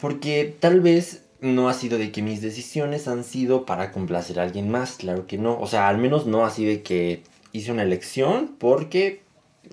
Porque 0.00 0.54
tal 0.58 0.80
vez 0.80 1.22
no 1.40 1.68
ha 1.68 1.74
sido 1.74 1.98
de 1.98 2.10
que 2.10 2.22
mis 2.22 2.42
decisiones 2.42 3.08
han 3.08 3.24
sido 3.24 3.66
para 3.66 3.92
complacer 3.92 4.40
a 4.40 4.42
alguien 4.42 4.70
más, 4.70 4.96
claro 4.96 5.26
que 5.26 5.38
no. 5.38 5.58
O 5.60 5.66
sea, 5.66 5.88
al 5.88 5.98
menos 5.98 6.26
no 6.26 6.44
así 6.44 6.64
de 6.64 6.82
que 6.82 7.22
hice 7.52 7.72
una 7.72 7.82
elección 7.82 8.56
porque 8.58 9.22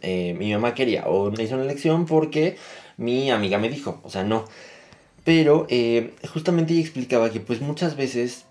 eh, 0.02 0.36
mi 0.38 0.52
mamá 0.54 0.74
quería. 0.74 1.06
O 1.08 1.32
hice 1.32 1.54
una 1.54 1.64
elección 1.64 2.06
porque 2.06 2.58
mi 2.98 3.32
amiga 3.32 3.58
me 3.58 3.70
dijo. 3.70 4.00
O 4.04 4.10
sea, 4.10 4.24
no. 4.24 4.46
Pero 5.28 5.68
eh, 5.68 6.14
justamente 6.32 6.72
ella 6.72 6.84
explicaba 6.84 7.30
que 7.32 7.42
pues 7.42 7.60
muchas 7.60 7.98
veces 7.98 8.46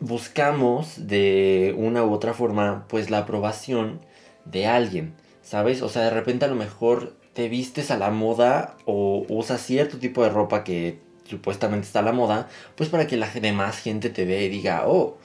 buscamos 0.00 1.06
de 1.06 1.76
una 1.78 2.04
u 2.04 2.12
otra 2.12 2.34
forma 2.34 2.86
pues 2.88 3.08
la 3.08 3.18
aprobación 3.18 4.00
de 4.44 4.66
alguien, 4.66 5.14
¿sabes? 5.42 5.82
O 5.82 5.88
sea, 5.88 6.02
de 6.02 6.10
repente 6.10 6.44
a 6.44 6.48
lo 6.48 6.56
mejor 6.56 7.14
te 7.34 7.48
vistes 7.48 7.92
a 7.92 7.98
la 7.98 8.10
moda 8.10 8.76
o 8.84 9.26
usas 9.28 9.60
cierto 9.64 9.98
tipo 9.98 10.24
de 10.24 10.30
ropa 10.30 10.64
que 10.64 10.98
supuestamente 11.22 11.86
está 11.86 12.00
a 12.00 12.02
la 12.02 12.10
moda, 12.10 12.48
pues 12.74 12.88
para 12.88 13.06
que 13.06 13.16
la 13.16 13.30
demás 13.30 13.78
gente 13.78 14.10
te 14.10 14.24
vea 14.24 14.42
y 14.42 14.48
diga, 14.48 14.88
oh, 14.88 15.18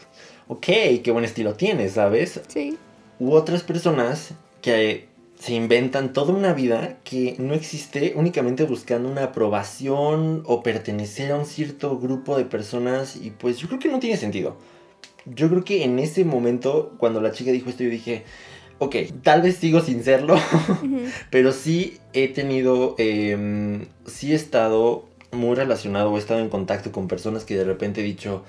ok, 0.47 0.67
qué 1.03 1.09
buen 1.11 1.25
estilo 1.25 1.55
tienes, 1.55 1.93
¿sabes? 1.93 2.39
Sí. 2.49 2.77
U 3.17 3.31
otras 3.31 3.63
personas 3.63 4.35
que 4.61 5.07
se 5.41 5.55
inventan 5.55 6.13
toda 6.13 6.35
una 6.35 6.53
vida 6.53 6.99
que 7.03 7.35
no 7.39 7.55
existe 7.55 8.13
únicamente 8.15 8.63
buscando 8.63 9.09
una 9.09 9.23
aprobación 9.23 10.43
o 10.45 10.61
pertenecer 10.61 11.31
a 11.31 11.37
un 11.37 11.47
cierto 11.47 11.97
grupo 11.97 12.37
de 12.37 12.45
personas 12.45 13.15
y 13.15 13.31
pues 13.31 13.57
yo 13.57 13.67
creo 13.67 13.79
que 13.79 13.89
no 13.89 13.99
tiene 13.99 14.17
sentido. 14.17 14.55
Yo 15.25 15.49
creo 15.49 15.63
que 15.63 15.83
en 15.83 15.97
ese 15.97 16.25
momento, 16.25 16.93
cuando 16.99 17.21
la 17.21 17.31
chica 17.31 17.51
dijo 17.51 17.71
esto, 17.71 17.81
yo 17.81 17.89
dije, 17.89 18.23
ok, 18.77 18.95
tal 19.23 19.41
vez 19.41 19.55
sigo 19.55 19.81
sin 19.81 20.03
serlo, 20.03 20.35
pero 21.31 21.53
sí 21.53 21.97
he 22.13 22.27
tenido, 22.27 22.93
em, 22.99 23.87
sí 24.05 24.33
he 24.33 24.35
estado 24.35 25.05
muy 25.31 25.55
relacionado 25.55 26.11
o 26.11 26.17
he 26.17 26.19
estado 26.19 26.41
en 26.41 26.49
contacto 26.49 26.91
con 26.91 27.07
personas 27.07 27.45
que 27.45 27.55
de 27.55 27.63
repente 27.63 28.01
he 28.01 28.03
dicho, 28.03 28.43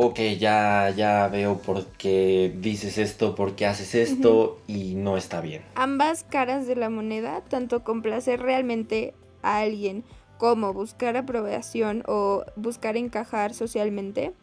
ok, 0.00 0.20
ya, 0.38 0.90
ya 0.96 1.26
veo 1.26 1.58
por 1.58 1.84
qué 1.86 2.54
dices 2.60 2.98
esto, 2.98 3.34
por 3.34 3.56
qué 3.56 3.66
haces 3.66 3.96
esto 3.96 4.60
y 4.68 4.94
no 4.94 5.16
está 5.16 5.40
bien. 5.40 5.62
Ambas 5.74 6.22
caras 6.22 6.68
de 6.68 6.76
la 6.76 6.88
moneda, 6.88 7.42
tanto 7.48 7.82
complacer 7.82 8.40
realmente 8.40 9.12
a 9.42 9.58
alguien 9.58 10.04
como 10.38 10.72
buscar 10.72 11.16
aprobación 11.16 12.04
o 12.06 12.44
buscar 12.54 12.96
encajar 12.96 13.54
socialmente, 13.54 14.34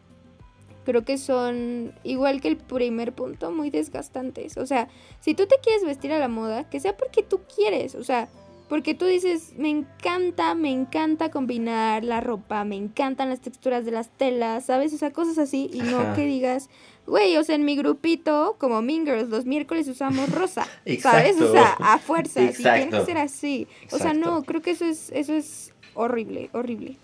creo 0.84 1.06
que 1.06 1.16
son, 1.16 1.94
igual 2.04 2.42
que 2.42 2.48
el 2.48 2.58
primer 2.58 3.14
punto, 3.14 3.50
muy 3.50 3.70
desgastantes. 3.70 4.58
O 4.58 4.66
sea, 4.66 4.88
si 5.20 5.32
tú 5.32 5.46
te 5.46 5.56
quieres 5.62 5.86
vestir 5.86 6.12
a 6.12 6.18
la 6.18 6.28
moda, 6.28 6.68
que 6.68 6.80
sea 6.80 6.98
porque 6.98 7.22
tú 7.22 7.40
quieres, 7.54 7.94
o 7.94 8.04
sea, 8.04 8.28
porque 8.68 8.94
tú 8.94 9.04
dices, 9.04 9.52
me 9.56 9.70
encanta, 9.70 10.54
me 10.54 10.72
encanta 10.72 11.30
combinar 11.30 12.02
la 12.02 12.20
ropa, 12.20 12.64
me 12.64 12.76
encantan 12.76 13.28
las 13.28 13.40
texturas 13.40 13.84
de 13.84 13.92
las 13.92 14.08
telas, 14.10 14.66
¿sabes? 14.66 14.92
O 14.92 14.98
sea, 14.98 15.12
cosas 15.12 15.38
así, 15.38 15.70
y 15.72 15.80
no 15.82 16.00
Ajá. 16.00 16.14
que 16.14 16.26
digas, 16.26 16.68
güey, 17.06 17.36
o 17.36 17.44
sea, 17.44 17.54
en 17.54 17.64
mi 17.64 17.76
grupito, 17.76 18.56
como 18.58 18.82
Mean 18.82 19.06
Girls, 19.06 19.28
los 19.28 19.44
miércoles 19.46 19.86
usamos 19.86 20.30
rosa, 20.32 20.66
¿sabes? 21.00 21.40
O 21.40 21.52
sea, 21.52 21.76
a 21.78 21.98
fuerza, 21.98 22.42
y 22.42 22.52
tiene 22.52 22.90
que 22.90 23.04
ser 23.04 23.18
así. 23.18 23.68
O 23.92 23.98
sea, 23.98 24.14
no, 24.14 24.42
creo 24.42 24.62
que 24.62 24.72
eso 24.72 24.84
es, 24.84 25.10
eso 25.14 25.32
es 25.32 25.72
horrible, 25.94 26.50
horrible. 26.52 26.96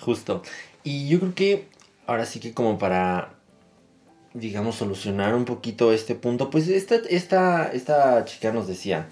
Justo. 0.00 0.42
Y 0.84 1.08
yo 1.08 1.18
creo 1.20 1.34
que 1.34 1.68
ahora 2.06 2.26
sí 2.26 2.40
que 2.40 2.52
como 2.52 2.78
para, 2.78 3.34
digamos, 4.34 4.76
solucionar 4.76 5.34
un 5.34 5.46
poquito 5.46 5.92
este 5.92 6.14
punto, 6.14 6.50
pues 6.50 6.68
esta, 6.68 6.96
esta, 7.08 7.68
esta 7.72 8.24
chica 8.26 8.52
nos 8.52 8.68
decía, 8.68 9.08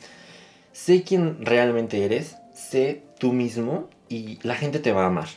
sé 0.75 1.05
quién 1.05 1.39
realmente 1.41 2.05
eres, 2.05 2.37
sé 2.53 3.05
tú 3.19 3.33
mismo 3.33 3.89
y 4.09 4.39
la 4.43 4.57
gente 4.57 4.81
te 4.81 4.93
va 4.93 5.05
a 5.05 5.07
amar. 5.07 5.29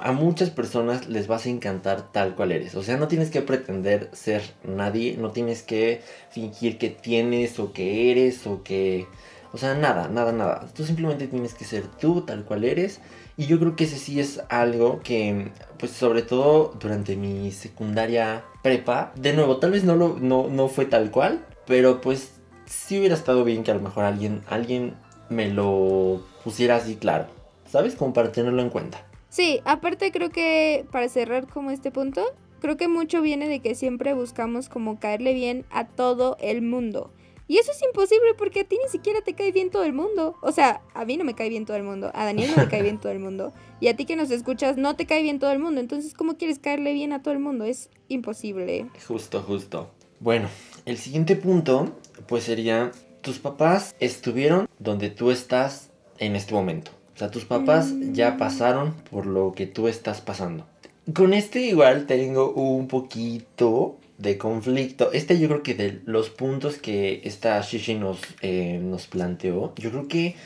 A 0.00 0.12
muchas 0.12 0.50
personas 0.50 1.08
les 1.08 1.26
vas 1.26 1.46
a 1.46 1.48
encantar 1.48 2.12
tal 2.12 2.36
cual 2.36 2.52
eres. 2.52 2.74
O 2.76 2.82
sea, 2.82 2.96
no 2.96 3.08
tienes 3.08 3.30
que 3.30 3.42
pretender 3.42 4.10
ser 4.12 4.42
nadie, 4.62 5.16
no 5.18 5.30
tienes 5.32 5.62
que 5.62 6.02
fingir 6.30 6.78
que 6.78 6.90
tienes 6.90 7.58
o 7.58 7.72
que 7.72 8.10
eres 8.10 8.46
o 8.46 8.62
que... 8.62 9.06
O 9.52 9.58
sea, 9.58 9.74
nada, 9.74 10.08
nada, 10.08 10.32
nada. 10.32 10.68
Tú 10.74 10.84
simplemente 10.84 11.26
tienes 11.26 11.52
que 11.54 11.64
ser 11.64 11.86
tú 11.86 12.22
tal 12.22 12.44
cual 12.44 12.64
eres 12.64 13.00
Y 13.36 13.46
yo 13.46 13.58
creo 13.58 13.76
que 13.76 13.84
ese 13.84 13.98
sí 13.98 14.18
es 14.20 14.40
algo 14.48 15.00
que, 15.00 15.50
pues 15.78 15.92
sobre 15.92 16.22
todo 16.22 16.74
durante 16.80 17.16
mi 17.16 17.50
secundaria 17.50 18.44
prepa, 18.62 19.12
de 19.16 19.32
nuevo, 19.32 19.56
tal 19.56 19.72
vez 19.72 19.84
no, 19.84 19.96
lo, 19.96 20.18
no, 20.18 20.48
no 20.48 20.68
fue 20.68 20.86
tal 20.86 21.10
cual, 21.10 21.44
pero 21.66 22.00
pues 22.00 22.41
sí 22.72 22.98
hubiera 22.98 23.14
estado 23.14 23.44
bien 23.44 23.62
que 23.62 23.70
a 23.70 23.74
lo 23.74 23.80
mejor 23.80 24.04
alguien, 24.04 24.42
alguien 24.48 24.94
me 25.28 25.50
lo 25.50 26.22
pusiera 26.42 26.76
así 26.76 26.96
claro, 26.96 27.26
¿sabes? 27.70 27.94
Como 27.94 28.12
para 28.12 28.32
tenerlo 28.32 28.62
en 28.62 28.70
cuenta. 28.70 29.04
Sí, 29.28 29.60
aparte 29.64 30.10
creo 30.10 30.30
que 30.30 30.84
para 30.90 31.08
cerrar 31.08 31.46
como 31.46 31.70
este 31.70 31.90
punto, 31.90 32.24
creo 32.60 32.76
que 32.76 32.88
mucho 32.88 33.22
viene 33.22 33.48
de 33.48 33.60
que 33.60 33.74
siempre 33.74 34.14
buscamos 34.14 34.68
como 34.68 34.98
caerle 34.98 35.34
bien 35.34 35.64
a 35.70 35.86
todo 35.86 36.36
el 36.40 36.62
mundo. 36.62 37.10
Y 37.48 37.58
eso 37.58 37.72
es 37.72 37.82
imposible 37.82 38.34
porque 38.38 38.60
a 38.60 38.64
ti 38.64 38.78
ni 38.82 38.88
siquiera 38.88 39.20
te 39.20 39.34
cae 39.34 39.52
bien 39.52 39.70
todo 39.70 39.84
el 39.84 39.92
mundo. 39.92 40.36
O 40.40 40.52
sea, 40.52 40.80
a 40.94 41.04
mí 41.04 41.16
no 41.16 41.24
me 41.24 41.34
cae 41.34 41.50
bien 41.50 41.66
todo 41.66 41.76
el 41.76 41.82
mundo, 41.82 42.10
a 42.14 42.24
Daniel 42.24 42.50
no 42.50 42.62
me 42.62 42.68
cae 42.68 42.82
bien 42.82 42.98
todo 42.98 43.12
el 43.12 43.18
mundo. 43.18 43.52
Y 43.80 43.88
a 43.88 43.96
ti 43.96 44.06
que 44.06 44.16
nos 44.16 44.30
escuchas 44.30 44.76
no 44.78 44.96
te 44.96 45.06
cae 45.06 45.22
bien 45.22 45.38
todo 45.38 45.52
el 45.52 45.58
mundo. 45.58 45.80
Entonces, 45.80 46.14
¿cómo 46.14 46.38
quieres 46.38 46.58
caerle 46.58 46.94
bien 46.94 47.12
a 47.12 47.22
todo 47.22 47.34
el 47.34 47.40
mundo? 47.40 47.64
Es 47.64 47.90
imposible. 48.08 48.86
Justo, 49.06 49.42
justo. 49.42 49.90
Bueno, 50.22 50.48
el 50.86 50.98
siguiente 50.98 51.34
punto, 51.34 51.96
pues 52.28 52.44
sería, 52.44 52.92
tus 53.22 53.40
papás 53.40 53.92
estuvieron 53.98 54.68
donde 54.78 55.10
tú 55.10 55.32
estás 55.32 55.90
en 56.18 56.36
este 56.36 56.54
momento. 56.54 56.92
O 57.16 57.18
sea, 57.18 57.32
tus 57.32 57.44
papás 57.44 57.92
ya 58.12 58.36
pasaron 58.36 58.94
por 59.10 59.26
lo 59.26 59.50
que 59.50 59.66
tú 59.66 59.88
estás 59.88 60.20
pasando. 60.20 60.64
Con 61.12 61.34
este 61.34 61.62
igual 61.62 62.06
tengo 62.06 62.52
un 62.52 62.86
poquito 62.86 63.98
de 64.16 64.38
conflicto. 64.38 65.10
Este 65.10 65.40
yo 65.40 65.48
creo 65.48 65.64
que 65.64 65.74
de 65.74 66.00
los 66.04 66.30
puntos 66.30 66.76
que 66.76 67.22
esta 67.24 67.60
Shishi 67.60 67.96
nos, 67.96 68.20
eh, 68.42 68.78
nos 68.80 69.08
planteó, 69.08 69.74
yo 69.74 69.90
creo 69.90 70.06
que 70.06 70.36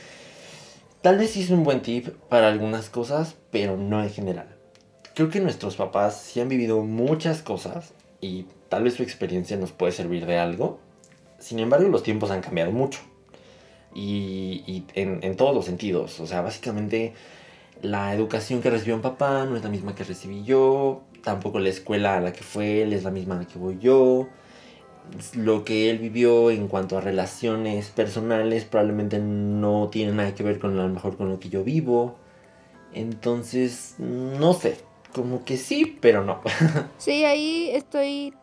tal 1.03 1.19
vez 1.19 1.37
es 1.37 1.51
un 1.51 1.63
buen 1.63 1.83
tip 1.83 2.07
para 2.29 2.47
algunas 2.47 2.89
cosas, 2.89 3.35
pero 3.51 3.77
no 3.77 4.01
en 4.01 4.09
general. 4.09 4.47
Creo 5.13 5.29
que 5.29 5.39
nuestros 5.39 5.75
papás 5.75 6.19
sí 6.19 6.39
han 6.39 6.49
vivido 6.49 6.81
muchas 6.81 7.43
cosas 7.43 7.93
y 8.21 8.47
tal 8.69 8.83
vez 8.83 8.95
su 8.95 9.03
experiencia 9.03 9.57
nos 9.57 9.71
puede 9.71 9.91
servir 9.91 10.25
de 10.25 10.37
algo. 10.37 10.79
Sin 11.39 11.59
embargo, 11.59 11.87
los 11.89 12.03
tiempos 12.03 12.31
han 12.31 12.41
cambiado 12.41 12.71
mucho. 12.71 12.99
Y, 13.93 14.83
en, 14.93 15.35
todos 15.37 15.55
los 15.55 15.65
sentidos. 15.65 16.19
O 16.19 16.27
sea, 16.27 16.41
básicamente 16.41 17.13
la 17.81 18.13
educación 18.13 18.61
que 18.61 18.69
recibió 18.69 18.95
mi 18.95 19.03
papá 19.03 19.45
no 19.45 19.55
es 19.55 19.63
la 19.63 19.69
misma 19.69 19.95
que 19.95 20.03
recibí 20.03 20.43
yo. 20.43 21.01
Tampoco 21.23 21.59
la 21.59 21.69
escuela 21.69 22.17
a 22.17 22.21
la 22.21 22.33
que 22.33 22.43
fue 22.43 22.83
él 22.83 22.93
es 22.93 23.03
la 23.03 23.11
misma 23.11 23.35
a 23.35 23.39
la 23.39 23.45
que 23.45 23.57
voy 23.57 23.77
yo. 23.79 24.27
Lo 25.33 25.63
que 25.63 25.89
él 25.89 25.99
vivió 25.99 26.51
en 26.51 26.67
cuanto 26.67 26.97
a 26.97 27.01
relaciones 27.01 27.87
personales 27.89 28.65
probablemente 28.65 29.19
no 29.19 29.89
tiene 29.91 30.11
nada 30.11 30.35
que 30.35 30.43
ver 30.43 30.59
con 30.59 30.75
lo 30.75 30.87
mejor 30.89 31.17
con 31.17 31.29
lo 31.29 31.39
que 31.39 31.49
yo 31.49 31.63
vivo. 31.63 32.17
Entonces, 32.93 33.95
no 33.97 34.53
sé. 34.53 34.77
Como 35.13 35.45
que 35.45 35.57
sí, 35.57 35.97
pero 35.99 36.23
no. 36.23 36.41
Sí, 36.97 37.23
ahí 37.23 37.69
estoy 37.73 38.33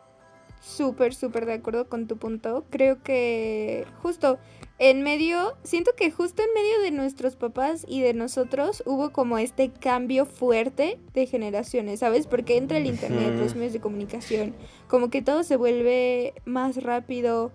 súper, 0.65 1.13
súper 1.13 1.45
de 1.45 1.53
acuerdo 1.53 1.87
con 1.87 2.07
tu 2.07 2.17
punto. 2.17 2.65
Creo 2.69 3.01
que 3.03 3.85
justo 4.01 4.39
en 4.79 5.03
medio, 5.03 5.55
siento 5.63 5.91
que 5.95 6.11
justo 6.11 6.41
en 6.41 6.53
medio 6.53 6.81
de 6.81 6.91
nuestros 6.91 7.35
papás 7.35 7.85
y 7.87 8.01
de 8.01 8.13
nosotros 8.13 8.83
hubo 8.85 9.11
como 9.11 9.37
este 9.37 9.71
cambio 9.71 10.25
fuerte 10.25 10.99
de 11.13 11.27
generaciones, 11.27 11.99
¿sabes? 11.99 12.27
Porque 12.27 12.57
entra 12.57 12.77
el 12.77 12.87
internet, 12.87 13.35
los 13.37 13.55
medios 13.55 13.73
de 13.73 13.79
comunicación, 13.79 14.55
como 14.87 15.09
que 15.09 15.21
todo 15.21 15.43
se 15.43 15.55
vuelve 15.55 16.33
más 16.45 16.83
rápido, 16.83 17.51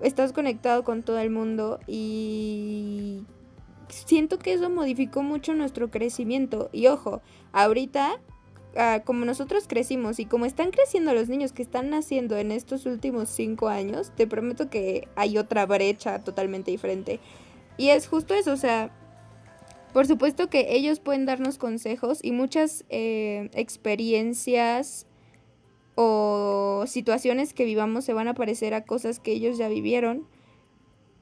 estás 0.00 0.32
conectado 0.32 0.82
con 0.82 1.02
todo 1.02 1.18
el 1.18 1.30
mundo 1.30 1.78
y 1.86 3.22
siento 3.88 4.38
que 4.38 4.54
eso 4.54 4.70
modificó 4.70 5.22
mucho 5.22 5.54
nuestro 5.54 5.90
crecimiento. 5.90 6.70
Y 6.72 6.88
ojo, 6.88 7.22
ahorita 7.52 8.20
ah, 8.76 9.02
como 9.04 9.24
nosotros 9.24 9.66
crecimos 9.68 10.18
y 10.18 10.26
como 10.26 10.46
están 10.46 10.70
creciendo 10.70 11.14
los 11.14 11.28
niños 11.28 11.52
que 11.52 11.62
están 11.62 11.90
naciendo 11.90 12.36
en 12.36 12.52
estos 12.52 12.86
últimos 12.86 13.28
cinco 13.28 13.68
años, 13.68 14.12
te 14.16 14.26
prometo 14.26 14.70
que 14.70 15.08
hay 15.16 15.38
otra 15.38 15.66
brecha 15.66 16.22
totalmente 16.22 16.70
diferente. 16.70 17.20
Y 17.76 17.88
es 17.90 18.06
justo 18.08 18.34
eso, 18.34 18.52
o 18.52 18.56
sea, 18.56 18.90
por 19.92 20.06
supuesto 20.06 20.50
que 20.50 20.74
ellos 20.74 21.00
pueden 21.00 21.24
darnos 21.24 21.58
consejos 21.58 22.18
y 22.22 22.32
muchas 22.32 22.84
eh, 22.90 23.48
experiencias 23.54 25.06
o 25.94 26.84
situaciones 26.86 27.54
que 27.54 27.64
vivamos 27.64 28.04
se 28.04 28.12
van 28.12 28.28
a 28.28 28.34
parecer 28.34 28.74
a 28.74 28.84
cosas 28.84 29.18
que 29.18 29.32
ellos 29.32 29.56
ya 29.56 29.68
vivieron, 29.68 30.26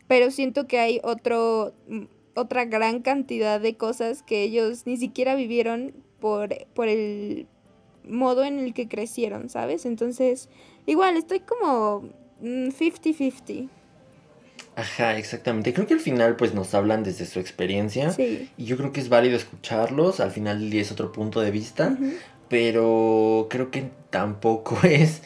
pero 0.09 0.31
siento 0.31 0.67
que 0.67 0.81
hay 0.81 1.01
otro, 1.05 1.73
mm, 1.88 2.07
otra 2.35 2.64
gran 2.64 3.01
cantidad 3.01 3.61
de 3.61 3.77
cosas 3.77 4.23
que 4.23 4.43
ellos 4.43 4.87
ni 4.87 4.97
siquiera 4.97 5.37
vivieron 5.37 5.95
por, 6.25 6.49
por 6.73 6.89
el 6.89 7.47
modo 8.09 8.45
en 8.45 8.59
el 8.59 8.73
que 8.73 8.89
crecieron, 8.89 9.51
¿sabes? 9.51 9.85
Entonces, 9.85 10.49
igual, 10.87 11.19
estoy 11.19 11.41
como 11.41 12.01
mm, 12.41 12.69
50-50. 12.69 13.69
Ajá, 14.75 15.19
exactamente. 15.19 15.75
Creo 15.75 15.87
que 15.87 15.93
al 15.93 16.01
final 16.01 16.37
pues 16.37 16.55
nos 16.55 16.73
hablan 16.73 17.05
desde 17.05 17.27
su 17.27 17.41
experiencia. 17.41 18.11
Sí. 18.11 18.49
Y 18.57 18.65
yo 18.65 18.79
creo 18.79 18.91
que 18.91 19.01
es 19.01 19.11
válido 19.11 19.37
escucharlos. 19.37 20.19
Al 20.21 20.31
final 20.31 20.73
es 20.73 20.91
otro 20.91 21.13
punto 21.13 21.43
de 21.43 21.51
vista. 21.51 21.95
Pero 22.49 23.49
creo 23.51 23.71
que 23.71 23.91
tampoco 24.09 24.79
es, 24.83 25.21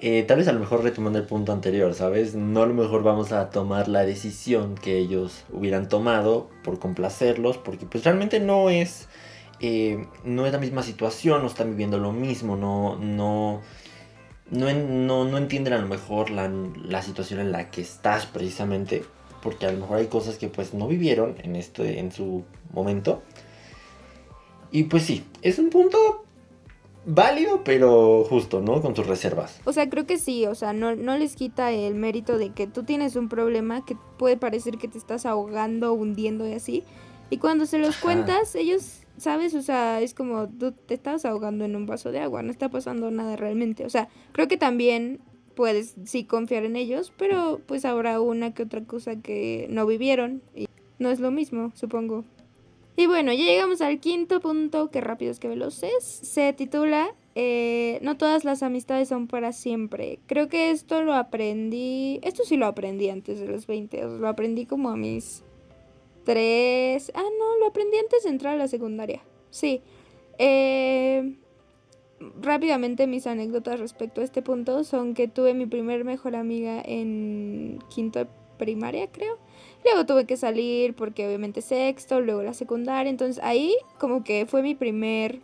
eh, 0.00 0.22
tal 0.22 0.38
vez 0.38 0.46
a 0.46 0.52
lo 0.52 0.60
mejor 0.60 0.84
retomando 0.84 1.18
el 1.18 1.26
punto 1.26 1.50
anterior, 1.50 1.94
¿sabes? 1.94 2.36
No 2.36 2.62
a 2.62 2.66
lo 2.66 2.74
mejor 2.74 3.02
vamos 3.02 3.32
a 3.32 3.50
tomar 3.50 3.88
la 3.88 4.04
decisión 4.04 4.76
que 4.76 4.98
ellos 4.98 5.42
hubieran 5.52 5.88
tomado 5.88 6.48
por 6.62 6.78
complacerlos, 6.78 7.58
porque 7.58 7.86
pues 7.86 8.04
realmente 8.04 8.38
no 8.38 8.70
es, 8.70 9.08
eh, 9.66 10.06
no 10.24 10.44
es 10.44 10.52
la 10.52 10.58
misma 10.58 10.82
situación, 10.82 11.40
no 11.40 11.46
están 11.46 11.70
viviendo 11.70 11.96
lo 11.96 12.12
mismo, 12.12 12.54
no, 12.54 12.96
no, 12.96 13.62
no, 14.50 14.72
no, 14.72 15.24
no 15.24 15.38
entienden 15.38 15.72
a 15.72 15.78
lo 15.78 15.88
mejor 15.88 16.28
la, 16.28 16.48
la 16.48 17.00
situación 17.00 17.40
en 17.40 17.50
la 17.50 17.70
que 17.70 17.80
estás 17.80 18.26
precisamente, 18.26 19.04
porque 19.42 19.64
a 19.64 19.72
lo 19.72 19.78
mejor 19.78 19.96
hay 19.98 20.08
cosas 20.08 20.36
que 20.36 20.48
pues 20.48 20.74
no 20.74 20.86
vivieron 20.86 21.36
en, 21.42 21.56
este, 21.56 21.98
en 21.98 22.12
su 22.12 22.44
momento. 22.74 23.22
Y 24.70 24.82
pues 24.82 25.04
sí, 25.04 25.24
es 25.40 25.58
un 25.58 25.70
punto 25.70 26.24
válido, 27.06 27.64
pero 27.64 28.24
justo, 28.24 28.60
¿no? 28.60 28.82
Con 28.82 28.94
sus 28.94 29.06
reservas. 29.06 29.60
O 29.64 29.72
sea, 29.72 29.88
creo 29.88 30.06
que 30.06 30.18
sí, 30.18 30.44
o 30.44 30.54
sea, 30.54 30.74
no, 30.74 30.94
no 30.94 31.16
les 31.16 31.36
quita 31.36 31.72
el 31.72 31.94
mérito 31.94 32.36
de 32.36 32.50
que 32.50 32.66
tú 32.66 32.82
tienes 32.82 33.16
un 33.16 33.30
problema 33.30 33.82
que 33.86 33.96
puede 34.18 34.36
parecer 34.36 34.76
que 34.76 34.88
te 34.88 34.98
estás 34.98 35.24
ahogando, 35.24 35.94
hundiendo 35.94 36.46
y 36.46 36.52
así. 36.52 36.84
Y 37.30 37.38
cuando 37.38 37.64
se 37.64 37.78
los 37.78 37.96
Ajá. 37.96 38.02
cuentas, 38.02 38.54
ellos, 38.54 39.03
¿sabes? 39.16 39.54
O 39.54 39.62
sea, 39.62 40.00
es 40.00 40.14
como 40.14 40.48
tú 40.48 40.72
te 40.72 40.94
estás 40.94 41.24
ahogando 41.24 41.64
en 41.64 41.76
un 41.76 41.86
vaso 41.86 42.12
de 42.12 42.20
agua, 42.20 42.42
no 42.42 42.50
está 42.50 42.68
pasando 42.68 43.10
nada 43.10 43.36
realmente. 43.36 43.84
O 43.84 43.90
sea, 43.90 44.08
creo 44.32 44.48
que 44.48 44.56
también 44.56 45.20
puedes 45.54 45.94
sí 46.04 46.24
confiar 46.24 46.64
en 46.64 46.76
ellos, 46.76 47.12
pero 47.16 47.60
pues 47.66 47.84
habrá 47.84 48.20
una 48.20 48.54
que 48.54 48.64
otra 48.64 48.84
cosa 48.84 49.16
que 49.16 49.66
no 49.70 49.86
vivieron 49.86 50.42
y 50.54 50.66
no 50.98 51.10
es 51.10 51.20
lo 51.20 51.30
mismo, 51.30 51.72
supongo. 51.74 52.24
Y 52.96 53.06
bueno, 53.06 53.32
ya 53.32 53.44
llegamos 53.44 53.80
al 53.80 53.98
quinto 53.98 54.40
punto, 54.40 54.90
que 54.90 55.00
rápidos 55.00 55.40
que 55.40 55.48
veloces. 55.48 56.04
Se 56.04 56.52
titula 56.52 57.08
eh, 57.34 57.98
No 58.02 58.16
todas 58.16 58.44
las 58.44 58.62
amistades 58.62 59.08
son 59.08 59.26
para 59.26 59.52
siempre. 59.52 60.20
Creo 60.26 60.48
que 60.48 60.70
esto 60.70 61.02
lo 61.02 61.14
aprendí. 61.14 62.20
Esto 62.22 62.44
sí 62.44 62.56
lo 62.56 62.66
aprendí 62.66 63.08
antes 63.08 63.40
de 63.40 63.48
los 63.48 63.66
20. 63.66 64.04
o 64.04 64.08
sea, 64.10 64.18
lo 64.18 64.28
aprendí 64.28 64.66
como 64.66 64.90
a 64.90 64.96
mis 64.96 65.42
tres. 66.24 67.12
Ah, 67.14 67.22
no, 67.22 67.58
lo 67.58 67.66
aprendí 67.66 67.96
antes 67.98 68.24
de 68.24 68.30
entrar 68.30 68.54
a 68.54 68.58
la 68.58 68.68
secundaria. 68.68 69.22
Sí. 69.50 69.82
Eh, 70.38 71.36
rápidamente 72.40 73.06
mis 73.06 73.26
anécdotas 73.26 73.78
respecto 73.78 74.20
a 74.20 74.24
este 74.24 74.42
punto 74.42 74.84
son 74.84 75.14
que 75.14 75.28
tuve 75.28 75.54
mi 75.54 75.66
primer 75.66 76.04
mejor 76.04 76.34
amiga 76.36 76.82
en 76.84 77.78
quinto 77.94 78.20
de 78.20 78.26
primaria, 78.58 79.10
creo. 79.10 79.38
Luego 79.84 80.06
tuve 80.06 80.24
que 80.24 80.36
salir 80.36 80.94
porque 80.94 81.26
obviamente 81.26 81.60
sexto, 81.60 82.20
luego 82.20 82.42
la 82.42 82.54
secundaria. 82.54 83.10
Entonces 83.10 83.42
ahí 83.44 83.76
como 83.98 84.24
que 84.24 84.46
fue 84.46 84.62
mi 84.62 84.74
primer 84.74 85.40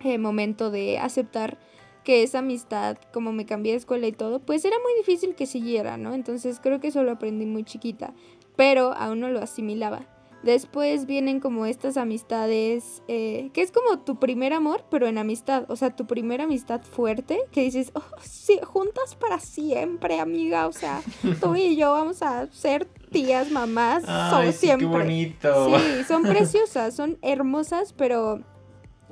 eh, 0.00 0.18
momento 0.18 0.70
de 0.70 0.98
aceptar 0.98 1.58
que 2.04 2.22
esa 2.22 2.38
amistad, 2.38 2.98
como 3.12 3.32
me 3.32 3.46
cambié 3.46 3.72
de 3.72 3.78
escuela 3.78 4.06
y 4.06 4.12
todo, 4.12 4.38
pues 4.38 4.64
era 4.64 4.76
muy 4.78 4.92
difícil 4.98 5.34
que 5.34 5.44
siguiera, 5.44 5.96
¿no? 5.96 6.14
Entonces 6.14 6.60
creo 6.62 6.78
que 6.78 6.88
eso 6.88 7.02
lo 7.02 7.10
aprendí 7.10 7.46
muy 7.46 7.64
chiquita, 7.64 8.14
pero 8.56 8.92
aún 8.94 9.20
no 9.20 9.28
lo 9.28 9.40
asimilaba. 9.40 10.06
Después 10.42 11.06
vienen 11.06 11.40
como 11.40 11.66
estas 11.66 11.96
amistades, 11.96 13.02
eh, 13.08 13.50
que 13.52 13.62
es 13.62 13.72
como 13.72 13.98
tu 14.00 14.20
primer 14.20 14.52
amor, 14.52 14.84
pero 14.90 15.08
en 15.08 15.18
amistad. 15.18 15.64
O 15.68 15.74
sea, 15.74 15.96
tu 15.96 16.06
primera 16.06 16.44
amistad 16.44 16.82
fuerte, 16.82 17.40
que 17.50 17.62
dices, 17.62 17.90
oh, 17.94 18.02
sí, 18.22 18.60
juntas 18.62 19.16
para 19.16 19.40
siempre, 19.40 20.20
amiga. 20.20 20.68
O 20.68 20.72
sea, 20.72 21.02
tú 21.40 21.56
y 21.56 21.74
yo 21.74 21.90
vamos 21.92 22.22
a 22.22 22.46
ser 22.52 22.86
tías, 23.10 23.50
mamás, 23.50 24.04
son 24.04 24.52
siempre. 24.52 24.86
bonito. 24.86 25.78
Sí, 25.78 26.04
son 26.06 26.22
preciosas, 26.22 26.94
son 26.94 27.18
hermosas, 27.22 27.92
pero 27.92 28.40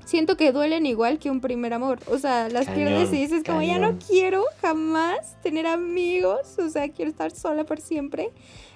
siento 0.04 0.36
que 0.36 0.52
duelen 0.52 0.86
igual 0.86 1.18
que 1.18 1.30
un 1.30 1.40
primer 1.40 1.72
amor. 1.72 1.98
O 2.10 2.18
sea, 2.18 2.48
las 2.48 2.66
Cañón, 2.66 2.76
pierdes 2.76 3.12
y 3.12 3.16
dices 3.16 3.42
como 3.44 3.62
ya 3.62 3.78
no 3.78 3.98
quiero 3.98 4.44
jamás 4.60 5.40
tener 5.42 5.66
amigos, 5.66 6.58
o 6.58 6.68
sea, 6.68 6.88
quiero 6.90 7.10
estar 7.10 7.30
sola 7.30 7.64
por 7.64 7.80
siempre. 7.80 8.30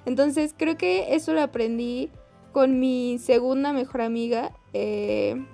Entonces 0.06 0.54
creo 0.56 0.76
que 0.76 1.14
eso 1.14 1.32
lo 1.32 1.42
aprendí 1.42 2.10
con 2.52 2.80
mi 2.80 3.18
segunda 3.18 3.72
mejor 3.72 4.00
amiga, 4.00 4.52
eh, 4.72 5.44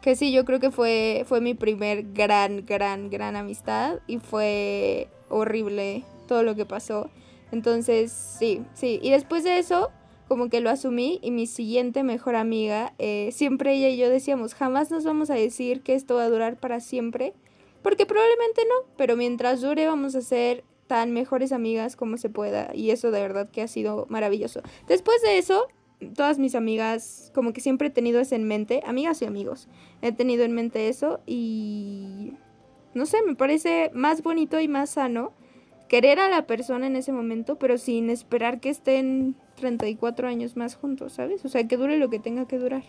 que 0.00 0.16
sí, 0.16 0.32
yo 0.32 0.44
creo 0.44 0.60
que 0.60 0.70
fue, 0.70 1.24
fue 1.26 1.40
mi 1.40 1.54
primer 1.54 2.12
gran, 2.12 2.66
gran, 2.66 3.08
gran 3.08 3.36
amistad 3.36 4.00
y 4.06 4.18
fue 4.18 5.08
horrible 5.30 6.04
todo 6.28 6.42
lo 6.42 6.54
que 6.54 6.66
pasó. 6.66 7.08
Entonces, 7.52 8.12
sí, 8.12 8.62
sí. 8.74 9.00
Y 9.02 9.10
después 9.10 9.44
de 9.44 9.58
eso, 9.58 9.90
como 10.34 10.50
que 10.50 10.60
lo 10.60 10.68
asumí 10.68 11.20
y 11.22 11.30
mi 11.30 11.46
siguiente 11.46 12.02
mejor 12.02 12.34
amiga, 12.34 12.92
eh, 12.98 13.30
siempre 13.30 13.72
ella 13.72 13.88
y 13.90 13.96
yo 13.96 14.10
decíamos, 14.10 14.52
jamás 14.52 14.90
nos 14.90 15.04
vamos 15.04 15.30
a 15.30 15.34
decir 15.34 15.82
que 15.82 15.94
esto 15.94 16.16
va 16.16 16.24
a 16.24 16.28
durar 16.28 16.58
para 16.58 16.80
siempre, 16.80 17.34
porque 17.82 18.04
probablemente 18.04 18.62
no, 18.68 18.88
pero 18.96 19.16
mientras 19.16 19.60
dure 19.60 19.86
vamos 19.86 20.16
a 20.16 20.22
ser 20.22 20.64
tan 20.88 21.12
mejores 21.12 21.52
amigas 21.52 21.94
como 21.94 22.16
se 22.16 22.30
pueda 22.30 22.74
y 22.74 22.90
eso 22.90 23.12
de 23.12 23.20
verdad 23.20 23.48
que 23.48 23.62
ha 23.62 23.68
sido 23.68 24.06
maravilloso. 24.08 24.60
Después 24.88 25.22
de 25.22 25.38
eso, 25.38 25.68
todas 26.16 26.40
mis 26.40 26.56
amigas, 26.56 27.30
como 27.32 27.52
que 27.52 27.60
siempre 27.60 27.86
he 27.86 27.92
tenido 27.92 28.18
eso 28.18 28.34
en 28.34 28.42
mente, 28.42 28.82
amigas 28.86 29.22
y 29.22 29.26
amigos, 29.26 29.68
he 30.02 30.10
tenido 30.10 30.42
en 30.42 30.50
mente 30.50 30.88
eso 30.88 31.20
y 31.26 32.32
no 32.92 33.06
sé, 33.06 33.22
me 33.22 33.36
parece 33.36 33.92
más 33.94 34.24
bonito 34.24 34.58
y 34.58 34.66
más 34.66 34.90
sano 34.90 35.32
querer 35.86 36.18
a 36.18 36.28
la 36.28 36.48
persona 36.48 36.88
en 36.88 36.96
ese 36.96 37.12
momento, 37.12 37.56
pero 37.56 37.78
sin 37.78 38.10
esperar 38.10 38.58
que 38.58 38.70
estén 38.70 39.36
34 39.56 40.28
años 40.28 40.56
más 40.56 40.74
juntos, 40.76 41.14
¿sabes? 41.14 41.44
O 41.44 41.48
sea, 41.48 41.66
que 41.66 41.76
dure 41.76 41.98
lo 41.98 42.10
que 42.10 42.18
tenga 42.18 42.46
que 42.46 42.58
durar. 42.58 42.82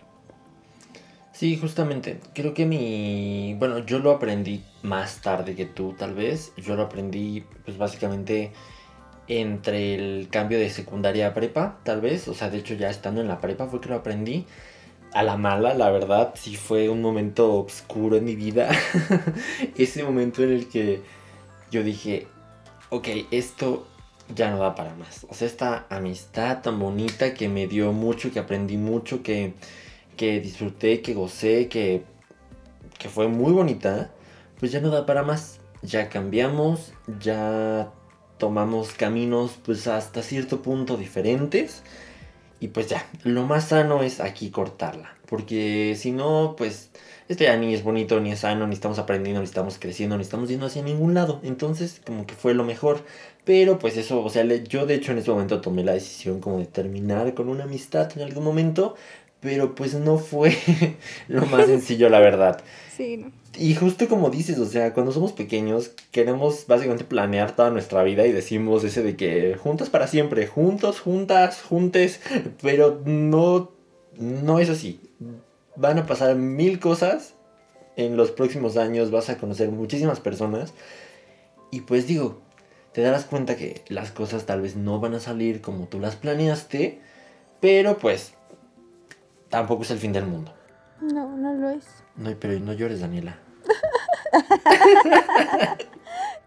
Sí, 1.35 1.57
justamente. 1.57 2.19
Creo 2.33 2.53
que 2.53 2.65
mi... 2.65 3.55
Bueno, 3.59 3.79
yo 3.79 3.99
lo 3.99 4.11
aprendí 4.11 4.63
más 4.83 5.21
tarde 5.21 5.53
que 5.53 5.65
tú, 5.65 5.93
tal 5.97 6.13
vez. 6.13 6.53
Yo 6.55 6.75
lo 6.77 6.83
aprendí, 6.83 7.43
pues 7.65 7.77
básicamente 7.77 8.53
entre 9.27 9.95
el 9.95 10.29
cambio 10.29 10.59
de 10.59 10.69
secundaria 10.69 11.27
a 11.27 11.33
prepa, 11.33 11.79
tal 11.83 11.99
vez. 11.99 12.29
O 12.29 12.33
sea, 12.33 12.49
de 12.49 12.59
hecho 12.59 12.73
ya 12.75 12.89
estando 12.89 13.19
en 13.19 13.27
la 13.27 13.41
prepa 13.41 13.67
fue 13.67 13.81
que 13.81 13.89
lo 13.89 13.95
aprendí. 13.95 14.45
A 15.13 15.23
la 15.23 15.35
mala, 15.35 15.73
la 15.73 15.89
verdad, 15.91 16.33
sí 16.35 16.55
fue 16.55 16.87
un 16.87 17.01
momento 17.01 17.53
oscuro 17.53 18.15
en 18.15 18.23
mi 18.23 18.35
vida. 18.35 18.69
Ese 19.77 20.03
momento 20.03 20.41
en 20.41 20.51
el 20.51 20.69
que 20.69 21.01
yo 21.69 21.83
dije, 21.83 22.27
ok, 22.89 23.07
esto 23.31 23.87
ya 24.33 24.49
no 24.51 24.57
da 24.59 24.75
para 24.75 24.95
más. 24.95 25.25
O 25.29 25.33
sea, 25.33 25.47
esta 25.47 25.85
amistad 25.89 26.61
tan 26.61 26.79
bonita 26.79 27.33
que 27.33 27.47
me 27.47 27.67
dio 27.67 27.93
mucho, 27.93 28.31
que 28.31 28.39
aprendí 28.39 28.77
mucho, 28.77 29.21
que, 29.21 29.53
que 30.17 30.39
disfruté, 30.39 31.01
que 31.01 31.13
gocé, 31.13 31.67
que, 31.67 32.03
que 32.97 33.09
fue 33.09 33.27
muy 33.27 33.51
bonita, 33.51 34.11
pues 34.59 34.71
ya 34.71 34.81
no 34.81 34.89
da 34.89 35.05
para 35.05 35.23
más. 35.23 35.59
Ya 35.81 36.09
cambiamos, 36.09 36.93
ya 37.19 37.91
tomamos 38.37 38.93
caminos 38.93 39.59
pues 39.63 39.87
hasta 39.87 40.23
cierto 40.23 40.61
punto 40.61 40.97
diferentes. 40.97 41.83
Y 42.59 42.69
pues 42.69 42.87
ya, 42.87 43.05
lo 43.23 43.43
más 43.43 43.65
sano 43.65 44.01
es 44.01 44.19
aquí 44.19 44.49
cortarla. 44.49 45.15
Porque 45.27 45.95
si 45.99 46.11
no, 46.11 46.55
pues 46.57 46.89
esto 47.27 47.43
ya 47.43 47.57
ni 47.57 47.73
es 47.73 47.83
bonito, 47.83 48.19
ni 48.19 48.31
es 48.31 48.39
sano, 48.39 48.67
ni 48.67 48.73
estamos 48.73 48.99
aprendiendo, 48.99 49.41
ni 49.41 49.45
estamos 49.45 49.77
creciendo, 49.79 50.15
ni 50.17 50.23
estamos 50.23 50.49
yendo 50.49 50.67
hacia 50.67 50.83
ningún 50.83 51.13
lado. 51.13 51.39
Entonces, 51.43 52.01
como 52.05 52.25
que 52.25 52.35
fue 52.35 52.53
lo 52.53 52.63
mejor. 52.63 53.03
Pero 53.43 53.79
pues 53.79 53.97
eso, 53.97 54.23
o 54.23 54.29
sea, 54.29 54.43
yo 54.43 54.85
de 54.85 54.95
hecho 54.95 55.11
en 55.11 55.19
ese 55.19 55.31
momento 55.31 55.61
tomé 55.61 55.83
la 55.83 55.93
decisión 55.93 56.39
como 56.39 56.59
de 56.59 56.65
terminar 56.65 57.33
con 57.33 57.49
una 57.49 57.63
amistad 57.63 58.11
en 58.15 58.23
algún 58.23 58.43
momento. 58.43 58.95
Pero 59.39 59.75
pues 59.75 59.93
no 59.93 60.17
fue 60.17 60.57
lo 61.27 61.45
más 61.45 61.67
sencillo, 61.67 62.09
la 62.09 62.19
verdad. 62.19 62.61
Sí, 62.95 63.17
¿no? 63.17 63.29
Y 63.57 63.75
justo 63.75 64.07
como 64.07 64.29
dices, 64.29 64.57
o 64.57 64.65
sea, 64.65 64.93
cuando 64.93 65.11
somos 65.11 65.33
pequeños 65.33 65.91
queremos 66.11 66.65
básicamente 66.67 67.03
planear 67.03 67.55
toda 67.55 67.69
nuestra 67.69 68.03
vida 68.03 68.25
y 68.25 68.31
decimos 68.31 68.85
ese 68.85 69.03
de 69.03 69.15
que 69.15 69.57
juntos 69.61 69.89
para 69.89 70.07
siempre, 70.07 70.47
juntos, 70.47 71.01
juntas, 71.01 71.61
juntes, 71.61 72.21
pero 72.61 73.01
no, 73.05 73.71
no 74.17 74.59
es 74.59 74.69
así. 74.69 74.99
Van 75.75 75.97
a 75.99 76.05
pasar 76.05 76.35
mil 76.35 76.79
cosas 76.79 77.35
en 77.95 78.17
los 78.17 78.31
próximos 78.31 78.77
años, 78.77 79.11
vas 79.11 79.29
a 79.29 79.37
conocer 79.37 79.69
muchísimas 79.69 80.19
personas 80.19 80.73
y 81.71 81.81
pues 81.81 82.07
digo, 82.07 82.41
te 82.93 83.01
darás 83.01 83.25
cuenta 83.25 83.55
que 83.55 83.83
las 83.89 84.11
cosas 84.11 84.45
tal 84.45 84.61
vez 84.61 84.75
no 84.75 84.99
van 84.99 85.13
a 85.13 85.19
salir 85.19 85.61
como 85.61 85.87
tú 85.87 85.99
las 85.99 86.15
planeaste, 86.15 87.01
pero 87.59 87.97
pues 87.97 88.33
tampoco 89.49 89.83
es 89.83 89.91
el 89.91 89.99
fin 89.99 90.13
del 90.13 90.25
mundo. 90.25 90.53
No, 91.01 91.35
no 91.35 91.53
lo 91.53 91.69
es. 91.69 91.85
No, 92.15 92.33
pero 92.39 92.57
no 92.59 92.73
llores, 92.73 93.01
Daniela. 93.01 93.37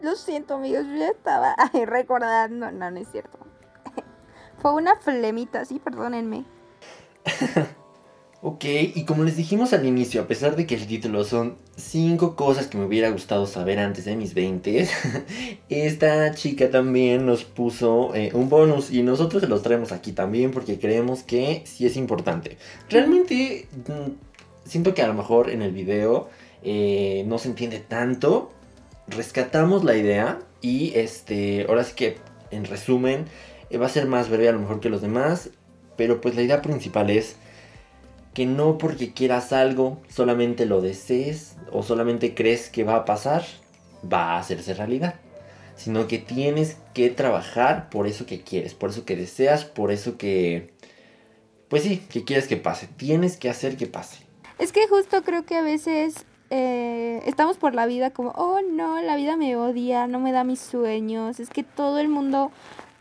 Lo 0.00 0.14
siento, 0.14 0.54
amigos, 0.54 0.86
yo 0.86 0.96
ya 0.96 1.08
estaba 1.08 1.54
ahí 1.58 1.84
recordando. 1.84 2.70
No, 2.70 2.90
no 2.90 2.98
es 2.98 3.08
cierto. 3.10 3.38
Fue 4.58 4.72
una 4.72 4.96
flemita, 4.96 5.64
sí, 5.64 5.80
perdónenme. 5.80 6.44
ok, 8.40 8.64
y 8.94 9.04
como 9.04 9.24
les 9.24 9.36
dijimos 9.36 9.72
al 9.72 9.84
inicio, 9.84 10.22
a 10.22 10.26
pesar 10.28 10.54
de 10.54 10.66
que 10.66 10.76
el 10.76 10.86
título 10.86 11.24
son 11.24 11.56
5 11.76 12.36
cosas 12.36 12.68
que 12.68 12.78
me 12.78 12.84
hubiera 12.84 13.10
gustado 13.10 13.46
saber 13.46 13.80
antes 13.80 14.04
de 14.04 14.14
mis 14.14 14.34
20, 14.34 14.88
esta 15.68 16.32
chica 16.34 16.70
también 16.70 17.26
nos 17.26 17.44
puso 17.44 18.14
eh, 18.14 18.30
un 18.34 18.48
bonus 18.48 18.92
y 18.92 19.02
nosotros 19.02 19.42
se 19.42 19.48
los 19.48 19.62
traemos 19.62 19.90
aquí 19.90 20.12
también 20.12 20.52
porque 20.52 20.78
creemos 20.78 21.22
que 21.22 21.62
sí 21.64 21.84
es 21.86 21.96
importante. 21.96 22.58
Realmente 22.88 23.66
mm, 23.72 24.68
siento 24.68 24.94
que 24.94 25.02
a 25.02 25.08
lo 25.08 25.14
mejor 25.14 25.50
en 25.50 25.62
el 25.62 25.72
video 25.72 26.28
eh, 26.62 27.24
no 27.26 27.38
se 27.38 27.48
entiende 27.48 27.80
tanto. 27.80 28.52
Rescatamos 29.08 29.84
la 29.84 29.96
idea 29.96 30.38
y 30.60 30.92
este, 30.94 31.66
ahora 31.68 31.82
sí 31.82 31.94
que 31.96 32.18
en 32.50 32.66
resumen 32.66 33.24
eh, 33.70 33.78
va 33.78 33.86
a 33.86 33.88
ser 33.88 34.06
más 34.06 34.28
breve 34.28 34.48
a 34.48 34.52
lo 34.52 34.60
mejor 34.60 34.78
que 34.78 34.90
los 34.90 35.00
demás, 35.00 35.50
pero 35.96 36.20
pues 36.20 36.36
la 36.36 36.42
idea 36.42 36.62
principal 36.62 37.10
es 37.10 37.36
que 38.38 38.46
no 38.46 38.78
porque 38.78 39.12
quieras 39.12 39.52
algo, 39.52 40.00
solamente 40.08 40.64
lo 40.64 40.80
desees 40.80 41.56
o 41.72 41.82
solamente 41.82 42.36
crees 42.36 42.70
que 42.70 42.84
va 42.84 42.94
a 42.94 43.04
pasar, 43.04 43.44
va 44.00 44.34
a 44.34 44.38
hacerse 44.38 44.74
realidad. 44.74 45.16
Sino 45.74 46.06
que 46.06 46.18
tienes 46.18 46.76
que 46.94 47.10
trabajar 47.10 47.90
por 47.90 48.06
eso 48.06 48.26
que 48.26 48.42
quieres, 48.42 48.74
por 48.74 48.90
eso 48.90 49.04
que 49.04 49.16
deseas, 49.16 49.64
por 49.64 49.90
eso 49.90 50.16
que... 50.18 50.72
Pues 51.66 51.82
sí, 51.82 52.00
que 52.08 52.22
quieres 52.22 52.46
que 52.46 52.56
pase. 52.56 52.86
Tienes 52.86 53.36
que 53.36 53.50
hacer 53.50 53.76
que 53.76 53.88
pase. 53.88 54.18
Es 54.60 54.70
que 54.70 54.86
justo 54.86 55.24
creo 55.24 55.44
que 55.44 55.56
a 55.56 55.62
veces 55.62 56.24
eh, 56.50 57.20
estamos 57.26 57.56
por 57.56 57.74
la 57.74 57.86
vida 57.86 58.12
como, 58.12 58.30
oh 58.36 58.60
no, 58.62 59.02
la 59.02 59.16
vida 59.16 59.36
me 59.36 59.56
odia, 59.56 60.06
no 60.06 60.20
me 60.20 60.30
da 60.30 60.44
mis 60.44 60.60
sueños, 60.60 61.40
es 61.40 61.50
que 61.50 61.64
todo 61.64 61.98
el 61.98 62.08
mundo, 62.08 62.52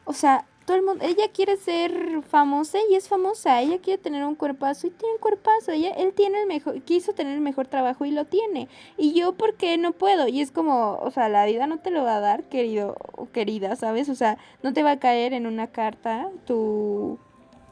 o 0.04 0.14
sea, 0.14 0.46
todo 0.68 0.76
el 0.76 0.84
mundo, 0.84 1.06
ella 1.06 1.32
quiere 1.34 1.56
ser 1.56 2.22
famosa 2.24 2.78
y 2.92 2.96
es 2.96 3.08
famosa, 3.08 3.62
ella 3.62 3.80
quiere 3.80 4.02
tener 4.04 4.26
un 4.26 4.36
cuerpazo 4.36 4.88
y 4.88 4.90
tiene 4.90 5.14
un 5.14 5.22
cuerpazo, 5.22 5.72
ella, 5.72 5.92
él 5.92 6.12
tiene 6.14 6.42
el 6.42 6.46
mejor, 6.46 6.82
quiso 6.82 7.14
tener 7.14 7.36
el 7.36 7.40
mejor 7.40 7.68
trabajo 7.68 8.04
y 8.04 8.12
lo 8.12 8.26
tiene, 8.26 8.68
y 8.98 9.14
yo, 9.14 9.32
¿por 9.32 9.56
qué 9.56 9.78
no 9.78 9.94
puedo? 9.94 10.28
Y 10.28 10.42
es 10.42 10.52
como, 10.52 10.96
o 11.02 11.10
sea, 11.10 11.30
la 11.30 11.46
vida 11.46 11.68
no 11.68 11.80
te 11.80 11.90
lo 11.90 12.04
va 12.04 12.18
a 12.18 12.20
dar, 12.20 12.44
querido 12.50 12.98
o 13.14 13.32
querida, 13.32 13.78
¿sabes? 13.78 14.10
O 14.10 14.16
sea, 14.16 14.38
no 14.62 14.74
te 14.74 14.84
va 14.84 14.92
a 14.92 15.00
caer 15.00 15.32
en 15.32 15.48
una 15.48 15.68
carta 15.68 16.30
tu 16.46 17.18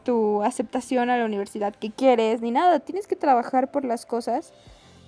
tu 0.06 0.44
aceptación 0.44 1.10
a 1.10 1.18
la 1.18 1.26
universidad 1.26 1.76
que 1.76 1.92
quieres, 1.92 2.40
ni 2.40 2.52
nada, 2.52 2.80
tienes 2.80 3.08
que 3.08 3.16
trabajar 3.18 3.72
por 3.72 3.84
las 3.84 4.06
cosas 4.06 4.54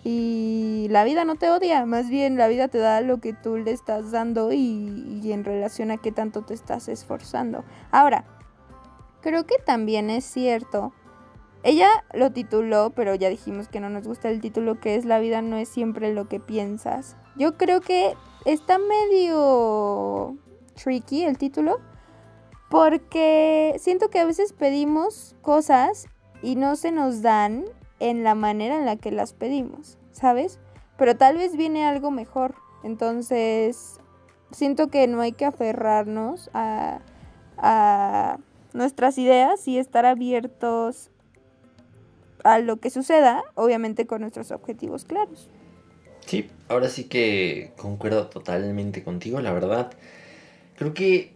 y 0.09 0.87
la 0.89 1.03
vida 1.03 1.25
no 1.25 1.35
te 1.35 1.49
odia, 1.49 1.85
más 1.85 2.07
bien 2.07 2.37
la 2.37 2.47
vida 2.47 2.69
te 2.69 2.77
da 2.77 3.01
lo 3.01 3.17
que 3.17 3.33
tú 3.33 3.57
le 3.57 3.71
estás 3.71 4.09
dando 4.09 4.53
y, 4.53 5.33
en 5.33 5.43
relación 5.43 5.91
a 5.91 5.97
qué 5.97 6.13
tanto 6.13 6.43
te 6.43 6.53
estás 6.53 6.87
esforzando. 6.87 7.65
Ahora, 7.91 8.23
creo 9.19 9.45
que 9.45 9.55
también 9.57 10.09
es 10.09 10.23
cierto. 10.23 10.93
Ella 11.61 11.89
lo 12.13 12.31
tituló, 12.31 12.91
pero 12.91 13.15
ya 13.15 13.27
dijimos 13.27 13.67
que 13.67 13.81
no 13.81 13.89
nos 13.89 14.07
gusta 14.07 14.29
el 14.29 14.39
título, 14.39 14.79
que 14.79 14.95
es 14.95 15.03
La 15.03 15.19
vida 15.19 15.41
no 15.41 15.57
es 15.57 15.67
siempre 15.67 16.13
lo 16.13 16.29
que 16.29 16.39
piensas. 16.39 17.17
Yo 17.35 17.57
creo 17.57 17.81
que 17.81 18.13
está 18.45 18.77
medio 18.77 20.37
tricky 20.81 21.25
el 21.25 21.37
título, 21.37 21.81
porque 22.69 23.75
siento 23.77 24.09
que 24.09 24.19
a 24.19 24.25
veces 24.25 24.53
pedimos 24.53 25.35
cosas 25.41 26.07
y 26.41 26.55
no 26.55 26.77
se 26.77 26.93
nos 26.93 27.21
dan 27.21 27.65
en 27.99 28.23
la 28.23 28.35
manera 28.35 28.77
en 28.77 28.85
la 28.85 28.95
que 28.95 29.11
las 29.11 29.33
pedimos, 29.33 29.97
¿sabes? 30.11 30.59
Pero 30.97 31.15
tal 31.17 31.37
vez 31.37 31.55
viene 31.55 31.85
algo 31.85 32.11
mejor. 32.11 32.55
Entonces, 32.83 33.99
siento 34.51 34.87
que 34.87 35.07
no 35.07 35.21
hay 35.21 35.31
que 35.31 35.45
aferrarnos 35.45 36.49
a, 36.53 37.01
a 37.57 38.37
nuestras 38.73 39.17
ideas 39.17 39.67
y 39.67 39.77
estar 39.77 40.05
abiertos 40.05 41.09
a 42.43 42.59
lo 42.59 42.77
que 42.77 42.89
suceda, 42.89 43.43
obviamente 43.55 44.07
con 44.07 44.21
nuestros 44.21 44.51
objetivos 44.51 45.05
claros. 45.05 45.49
Sí, 46.25 46.49
ahora 46.67 46.89
sí 46.89 47.05
que 47.05 47.71
concuerdo 47.77 48.27
totalmente 48.27 49.03
contigo, 49.03 49.39
la 49.41 49.51
verdad. 49.51 49.91
Creo 50.75 50.93
que 50.93 51.33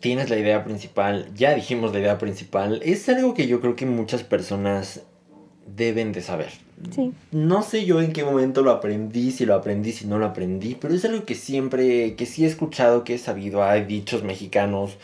tienes 0.00 0.30
la 0.30 0.36
idea 0.36 0.64
principal, 0.64 1.32
ya 1.34 1.54
dijimos 1.54 1.92
la 1.92 2.00
idea 2.00 2.18
principal, 2.18 2.80
es 2.82 3.08
algo 3.08 3.34
que 3.34 3.46
yo 3.46 3.60
creo 3.60 3.76
que 3.76 3.86
muchas 3.86 4.24
personas 4.24 5.02
deben 5.66 6.12
de 6.12 6.22
saber. 6.22 6.50
Sí. 6.94 7.12
No 7.30 7.62
sé 7.62 7.84
yo 7.84 8.00
en 8.00 8.12
qué 8.12 8.24
momento 8.24 8.62
lo 8.62 8.70
aprendí, 8.72 9.30
si 9.30 9.46
lo 9.46 9.54
aprendí, 9.54 9.92
si 9.92 10.06
no 10.06 10.18
lo 10.18 10.26
aprendí, 10.26 10.74
pero 10.74 10.94
es 10.94 11.04
algo 11.04 11.24
que 11.24 11.34
siempre, 11.34 12.16
que 12.16 12.26
sí 12.26 12.44
he 12.44 12.48
escuchado, 12.48 13.04
que 13.04 13.14
he 13.14 13.18
sabido, 13.18 13.62
hay 13.62 13.84
dichos 13.84 14.24
mexicanos 14.24 14.96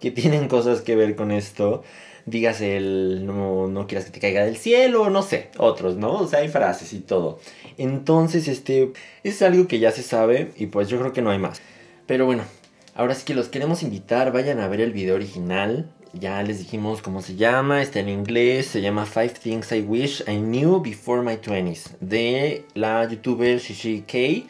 que 0.00 0.10
tienen 0.10 0.48
cosas 0.48 0.80
que 0.80 0.96
ver 0.96 1.16
con 1.16 1.30
esto. 1.30 1.82
Dígase 2.24 2.76
el 2.76 3.24
no, 3.24 3.68
no 3.68 3.86
quieras 3.86 4.06
que 4.06 4.10
te 4.10 4.18
caiga 4.18 4.44
del 4.44 4.56
cielo, 4.56 5.10
no 5.10 5.22
sé, 5.22 5.50
otros, 5.58 5.96
¿no? 5.96 6.14
O 6.14 6.26
sea, 6.26 6.40
hay 6.40 6.48
frases 6.48 6.92
y 6.92 6.98
todo. 6.98 7.38
Entonces, 7.78 8.48
este, 8.48 8.92
es 9.22 9.42
algo 9.42 9.68
que 9.68 9.78
ya 9.78 9.92
se 9.92 10.02
sabe 10.02 10.50
y 10.56 10.66
pues 10.66 10.88
yo 10.88 10.98
creo 10.98 11.12
que 11.12 11.22
no 11.22 11.30
hay 11.30 11.38
más. 11.38 11.60
Pero 12.06 12.26
bueno, 12.26 12.42
ahora 12.94 13.14
sí 13.14 13.24
que 13.24 13.34
los 13.34 13.48
queremos 13.48 13.82
invitar, 13.82 14.32
vayan 14.32 14.58
a 14.58 14.66
ver 14.66 14.80
el 14.80 14.92
video 14.92 15.14
original. 15.14 15.92
Ya 16.18 16.42
les 16.42 16.60
dijimos 16.60 17.02
cómo 17.02 17.20
se 17.20 17.36
llama, 17.36 17.82
está 17.82 18.00
en 18.00 18.08
inglés, 18.08 18.66
se 18.66 18.80
llama 18.80 19.04
Five 19.04 19.34
Things 19.42 19.70
I 19.72 19.82
Wish 19.82 20.22
I 20.26 20.36
Knew 20.38 20.80
Before 20.80 21.20
My 21.20 21.36
20s, 21.36 21.98
de 22.00 22.64
la 22.74 23.06
youtuber 23.06 23.58
Shishi 23.58 24.02
K. 24.02 24.48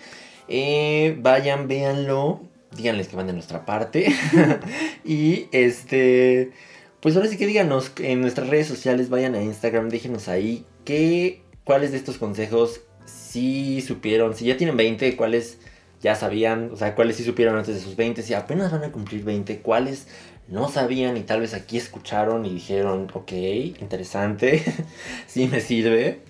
Eh, 0.49 1.17
vayan, 1.19 1.67
véanlo, 1.67 2.41
díganles 2.77 3.09
que 3.09 3.17
van 3.17 3.27
de 3.27 3.33
nuestra 3.33 3.67
parte. 3.67 4.15
y 5.05 5.49
este, 5.51 6.53
pues 7.01 7.17
ahora 7.17 7.29
sí 7.29 7.37
que 7.37 7.49
díganos 7.49 7.91
en 7.99 8.21
nuestras 8.21 8.49
redes 8.49 8.69
sociales, 8.69 9.09
vayan 9.09 9.35
a 9.35 9.43
Instagram, 9.43 9.89
déjenos 9.89 10.29
ahí 10.29 10.65
qué, 10.85 11.43
cuáles 11.65 11.91
de 11.91 11.97
estos 11.97 12.19
consejos 12.19 12.83
sí 13.07 13.81
supieron, 13.81 14.37
si 14.37 14.45
ya 14.45 14.57
tienen 14.57 14.77
20, 14.77 15.17
cuáles 15.17 15.59
ya 16.01 16.15
sabían, 16.15 16.71
o 16.73 16.77
sea, 16.77 16.95
cuáles 16.95 17.17
sí 17.17 17.25
supieron 17.25 17.57
antes 17.57 17.75
de 17.75 17.81
sus 17.81 17.97
20, 17.97 18.23
si 18.23 18.35
apenas 18.35 18.73
van 18.73 18.85
a 18.85 18.93
cumplir 18.93 19.25
20, 19.25 19.61
cuáles 19.61 20.09
no 20.49 20.69
sabían 20.69 21.17
y 21.17 21.23
tal 21.23 21.41
vez 21.41 21.55
aquí 21.55 21.77
escucharon 21.77 22.47
y 22.47 22.55
dijeron, 22.55 23.09
ok, 23.13 23.33
interesante, 23.81 24.63
sí 25.27 25.49
me 25.49 25.61
sirve. 25.61 26.21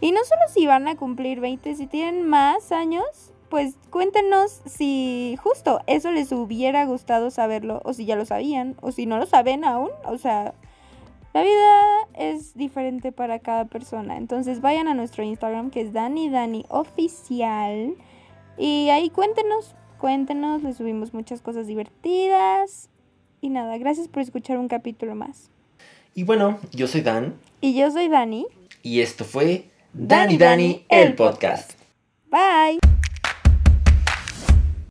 Y 0.00 0.12
no 0.12 0.20
solo 0.24 0.42
si 0.52 0.66
van 0.66 0.88
a 0.88 0.96
cumplir 0.96 1.40
20, 1.40 1.74
si 1.74 1.86
tienen 1.86 2.26
más 2.28 2.70
años, 2.72 3.32
pues 3.48 3.74
cuéntenos 3.90 4.60
si 4.66 5.36
justo 5.42 5.80
eso 5.86 6.12
les 6.12 6.30
hubiera 6.32 6.84
gustado 6.86 7.30
saberlo, 7.30 7.80
o 7.84 7.92
si 7.92 8.04
ya 8.04 8.16
lo 8.16 8.24
sabían, 8.24 8.76
o 8.80 8.92
si 8.92 9.06
no 9.06 9.18
lo 9.18 9.26
saben 9.26 9.64
aún. 9.64 9.90
O 10.04 10.18
sea, 10.18 10.54
la 11.34 11.42
vida 11.42 11.84
es 12.14 12.54
diferente 12.54 13.12
para 13.12 13.38
cada 13.40 13.64
persona. 13.66 14.16
Entonces 14.16 14.60
vayan 14.60 14.88
a 14.88 14.94
nuestro 14.94 15.24
Instagram 15.24 15.70
que 15.70 15.80
es 15.80 15.92
Dani 15.92 16.30
Dani 16.30 16.64
Oficial. 16.68 17.94
Y 18.58 18.88
ahí 18.90 19.10
cuéntenos, 19.10 19.74
cuéntenos, 19.98 20.62
les 20.62 20.76
subimos 20.76 21.14
muchas 21.14 21.40
cosas 21.40 21.66
divertidas. 21.66 22.88
Y 23.40 23.50
nada, 23.50 23.78
gracias 23.78 24.08
por 24.08 24.22
escuchar 24.22 24.58
un 24.58 24.68
capítulo 24.68 25.14
más. 25.14 25.50
Y 26.14 26.24
bueno, 26.24 26.58
yo 26.72 26.88
soy 26.88 27.02
Dan 27.02 27.34
Y 27.60 27.74
yo 27.78 27.90
soy 27.90 28.08
Dani. 28.08 28.46
y 28.82 29.00
esto 29.00 29.24
fue 29.24 29.70
Dani 29.92 30.36
Dani, 30.36 30.84
el 30.88 31.14
podcast. 31.14 31.72
Bye. 32.30 32.87